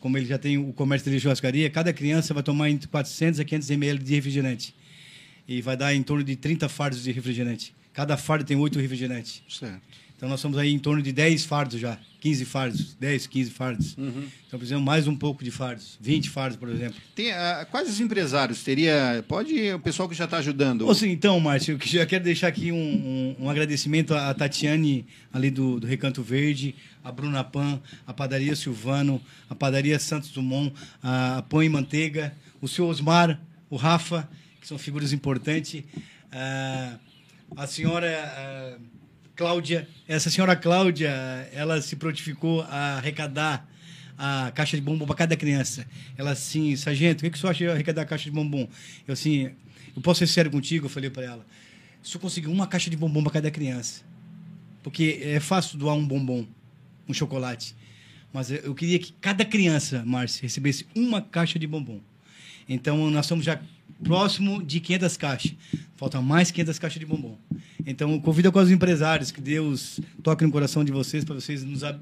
[0.00, 3.44] como ele já tem o comércio de churrascaria, cada criança vai tomar entre 400 a
[3.44, 4.74] 500 ml de refrigerante.
[5.46, 7.74] E vai dar em torno de 30 fardos de refrigerante.
[7.92, 9.42] Cada fardo tem oito refrigerantes.
[9.48, 9.80] Certo.
[10.18, 13.94] Então nós estamos aí em torno de 10 fardos já, 15 fardos, 10, 15 fardos.
[13.96, 16.96] Então precisamos mais um pouco de fardos, 20 fardos, por exemplo.
[17.14, 18.64] Tem, ah, quais os empresários?
[18.64, 19.24] Teria.
[19.28, 20.82] Pode o pessoal que já está ajudando.
[20.82, 25.06] Ou seja, então, Márcio, eu já quero deixar aqui um, um- um agradecimento à Tatiane,
[25.32, 30.74] ali do, do Recanto Verde, a Bruna Pan, a Padaria Silvano, a Padaria Santos Dumont,
[31.00, 33.40] a Pão e Manteiga, o senhor Osmar,
[33.70, 34.28] o Rafa,
[34.60, 35.84] que são figuras importantes,
[36.32, 36.96] ah,
[37.56, 38.78] a senhora ah,
[39.38, 39.88] Cláudia.
[40.08, 41.10] Essa senhora Cláudia,
[41.52, 43.64] ela se prontificou a arrecadar
[44.18, 45.86] a caixa de bombom para cada criança.
[46.16, 48.68] Ela assim, sargento, o que, que senhor acha de arrecadar a caixa de bombom?
[49.06, 49.52] Eu assim,
[49.94, 50.86] eu posso ser sério contigo?
[50.86, 51.46] Eu falei para ela.
[52.02, 54.02] Se eu conseguir uma caixa de bombom para cada criança,
[54.82, 56.44] porque é fácil doar um bombom,
[57.08, 57.76] um chocolate,
[58.32, 62.00] mas eu queria que cada criança, Márcia, recebesse uma caixa de bombom.
[62.68, 63.60] Então, nós estamos já
[64.02, 65.54] próximo de 500 caixas.
[65.96, 67.36] Faltam mais 500 caixas de bombom.
[67.86, 71.82] Então, convido com os empresários que Deus toque no coração de vocês para vocês nos
[71.82, 72.00] ab-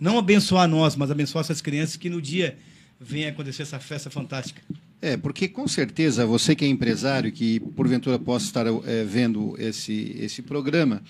[0.00, 2.56] não abençoar nós, mas abençoar essas crianças que no dia
[3.00, 4.60] venha acontecer essa festa fantástica.
[5.00, 10.14] É, porque com certeza você que é empresário, que porventura possa estar é, vendo esse,
[10.20, 11.02] esse programa,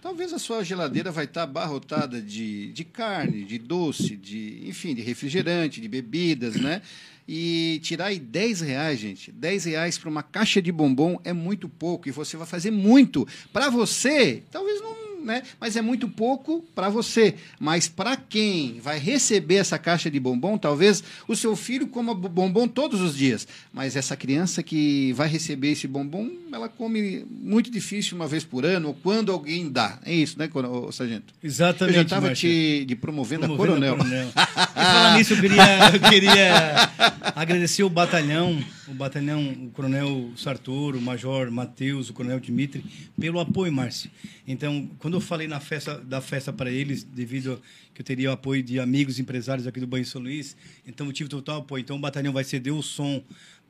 [0.00, 5.02] talvez a sua geladeira vai estar abarrotada de, de carne, de doce, de, enfim, de
[5.02, 6.82] refrigerante, de bebidas, né?
[7.26, 11.68] E tirar aí 10 reais, gente, 10 reais para uma caixa de bombom é muito
[11.68, 13.26] pouco e você vai fazer muito.
[13.52, 15.42] Para você, talvez não né?
[15.58, 17.34] Mas é muito pouco para você.
[17.58, 22.68] Mas para quem vai receber essa caixa de bombom, talvez o seu filho coma bombom
[22.68, 23.48] todos os dias.
[23.72, 28.64] Mas essa criança que vai receber esse bombom, ela come muito difícil uma vez por
[28.64, 29.98] ano, ou quando alguém dá.
[30.04, 30.48] É isso, né,
[30.92, 31.34] Sargento?
[31.42, 31.96] Exatamente.
[31.96, 33.94] Eu já estava te, te promovendo, promovendo, a coronel.
[33.94, 34.28] A coronel.
[34.30, 36.90] e falando nisso, eu queria, eu queria
[37.34, 42.84] agradecer o batalhão, o batalhão, o coronel Sartor, o major Matheus, o coronel Dimitri,
[43.18, 44.08] pelo apoio, Márcio.
[44.46, 48.30] Então, quando eu falei na festa da festa para eles, devido a que eu teria
[48.30, 51.80] o apoio de amigos empresários aqui do Banho São Luís, então eu tive total apoio.
[51.82, 53.22] Então, o batalhão vai ceder o som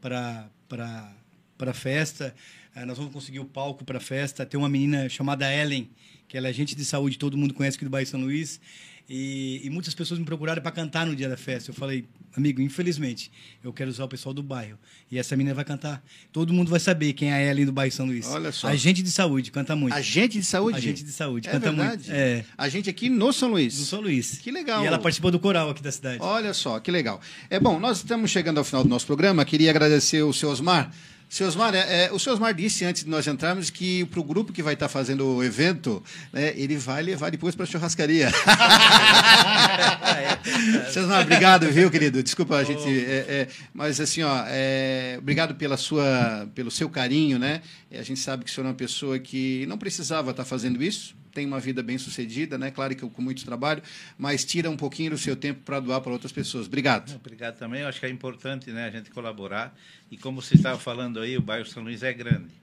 [0.03, 0.49] para
[1.57, 2.35] para a festa.
[2.77, 4.45] Uh, nós vamos conseguir o palco para a festa.
[4.45, 5.89] Tem uma menina chamada Ellen,
[6.27, 8.61] que ela é agente de saúde, todo mundo conhece aqui do Bairro São Luís.
[9.09, 11.70] E, e muitas pessoas me procuraram para cantar no dia da festa.
[11.70, 13.31] Eu falei, amigo, infelizmente,
[13.62, 14.79] eu quero usar o pessoal do bairro.
[15.11, 16.03] E essa menina vai cantar.
[16.33, 18.27] Todo mundo vai saber quem é a Ellen do bairro São Luís.
[18.27, 18.68] Olha só.
[18.68, 19.93] Agente de saúde, canta muito.
[19.93, 20.79] Agente de saúde?
[20.79, 22.09] Agente de saúde, é canta verdade?
[22.09, 22.12] muito.
[22.12, 22.45] É.
[22.57, 23.79] A gente aqui no São Luís.
[23.79, 24.39] No São Luís.
[24.39, 24.83] Que legal.
[24.83, 26.18] E ela participou do coral aqui da cidade.
[26.22, 27.20] Olha só, que legal.
[27.51, 29.45] É bom, nós estamos chegando ao final do nosso programa.
[29.45, 30.91] Queria agradecer o seu Osmar
[31.29, 34.25] seu Osmar, é, é, o seu Osmar disse antes de nós entrarmos que para o
[34.25, 36.03] grupo que vai estar fazendo o evento,
[36.33, 38.31] né, ele vai levar depois para a churrascaria.
[40.93, 42.22] seu Osmar, obrigado, viu, querido?
[42.22, 42.89] Desculpa a gente.
[42.89, 47.62] É, é, mas assim, ó, é, obrigado pela sua, pelo seu carinho, né?
[47.93, 51.14] A gente sabe que o senhor é uma pessoa que não precisava estar fazendo isso
[51.35, 52.70] tem uma vida bem sucedida, né?
[52.70, 53.82] Claro que com muito trabalho,
[54.16, 56.66] mas tira um pouquinho do seu tempo para doar para outras pessoas.
[56.66, 57.14] Obrigado.
[57.16, 57.82] Obrigado também.
[57.82, 59.76] Eu acho que é importante, né, a gente colaborar.
[60.11, 62.55] E como você estava falando aí, o bairro São Luís é grande.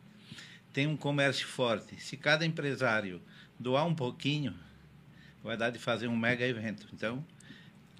[0.71, 2.01] Tem um comércio forte.
[2.01, 3.21] Se cada empresário
[3.59, 4.55] doar um pouquinho,
[5.43, 6.87] vai dar de fazer um mega evento.
[6.93, 7.23] Então,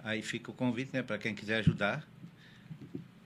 [0.01, 2.07] aí fica o convite, né, para quem quiser ajudar.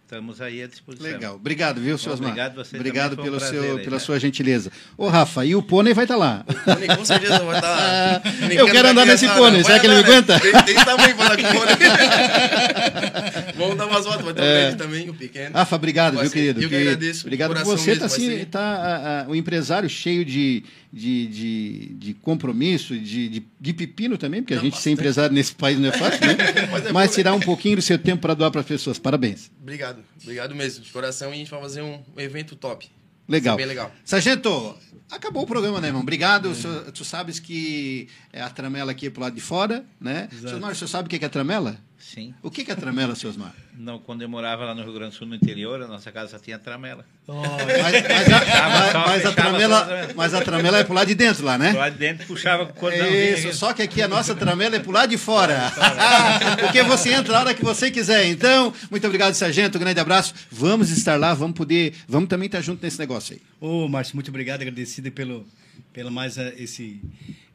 [0.06, 1.12] Estamos aí à disposição.
[1.12, 1.34] Legal.
[1.36, 2.30] Obrigado, viu, seu Osmar?
[2.30, 4.00] Obrigado você Obrigado pelo um seu, aí, pela né?
[4.00, 4.72] sua gentileza.
[4.96, 6.46] Ô, Rafa, e o pônei vai estar lá.
[6.48, 8.22] O pônei com certeza vai estar.
[8.52, 10.40] Eu quero andar nesse pônei, será que ele me aguenta?
[10.40, 11.76] Tem, tem tamanho para andar com o pônei.
[13.58, 15.56] Vamos dar umas voltas, vai ter o grande também, o pequeno.
[15.56, 16.62] Rafa, obrigado, viu, ser- querido?
[16.62, 17.96] eu que Que- agradeço, de Obrigado por você.
[17.96, 20.64] Tá, assim, tá ah, ah, um empresário cheio de,
[20.96, 25.54] de, de, de compromisso, de, de, de pepino também, porque a gente ser empresário nesse
[25.54, 26.38] país não é fácil, né?
[26.72, 28.98] Mas é Mas tirar um pouquinho do seu tempo para doar para as pessoas.
[28.98, 29.52] Parabéns.
[29.62, 31.32] Obrigado, obrigado mesmo, de coração.
[31.32, 32.88] E a gente vai fazer um evento top.
[33.28, 33.58] Legal.
[33.58, 33.92] Bem legal.
[34.06, 34.74] Sargento,
[35.12, 36.02] acabou o programa, né, irmão?
[36.02, 36.52] Obrigado.
[36.52, 40.30] O senhor- tu sabes que é a tramela aqui é pro lado de fora, né?
[40.32, 40.56] Exato.
[40.56, 41.78] Osmar, o senhor sabe o que é a tramela?
[42.14, 42.36] Sim.
[42.44, 43.52] O que é a tramela, seu Osmar?
[43.76, 46.30] Não, quando eu morava lá no Rio Grande do Sul, no interior, a nossa casa
[46.32, 47.04] só tinha tramela.
[47.28, 47.36] Mas,
[47.82, 51.16] mas a, mas- só, mas a fechava tramela, mas a tramela é pro lado de
[51.16, 51.74] dentro lá, né?
[51.74, 53.12] Lá de dentro puxava com o cordãozinho.
[53.12, 55.74] É Isso, só que aqui a nossa tramela é pro lado de fora.
[56.62, 58.28] Porque você entra a hora que você quiser.
[58.28, 59.78] Então, muito obrigado, Sargento.
[59.78, 60.34] Um grande abraço.
[60.52, 61.96] Vamos estar lá, vamos poder.
[62.08, 63.42] Vamos também estar junto nesse negócio aí.
[63.60, 65.46] Ô, Márcio, muito obrigado, agradecido pelo,
[65.92, 67.02] pelo mais eh, esse,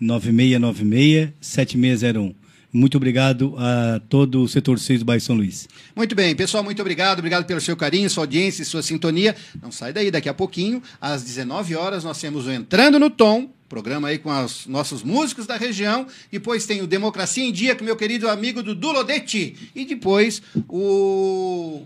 [0.00, 2.39] 99696-7601.
[2.72, 5.68] Muito obrigado a todo o setor 6 do bairro São Luís.
[5.94, 7.18] Muito bem, pessoal, muito obrigado.
[7.18, 9.34] Obrigado pelo seu carinho, sua audiência sua sintonia.
[9.60, 13.50] Não sai daí, daqui a pouquinho, às 19 horas, nós temos o Entrando no Tom,
[13.68, 16.06] programa aí com os nossos músicos da região.
[16.30, 19.70] Depois tem o Democracia em Dia com meu querido amigo Dudu Lodetti.
[19.74, 21.82] E depois o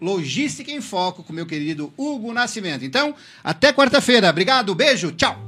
[0.00, 2.84] Logística em Foco com meu querido Hugo Nascimento.
[2.84, 4.30] Então, até quarta-feira.
[4.30, 5.47] Obrigado, beijo, tchau.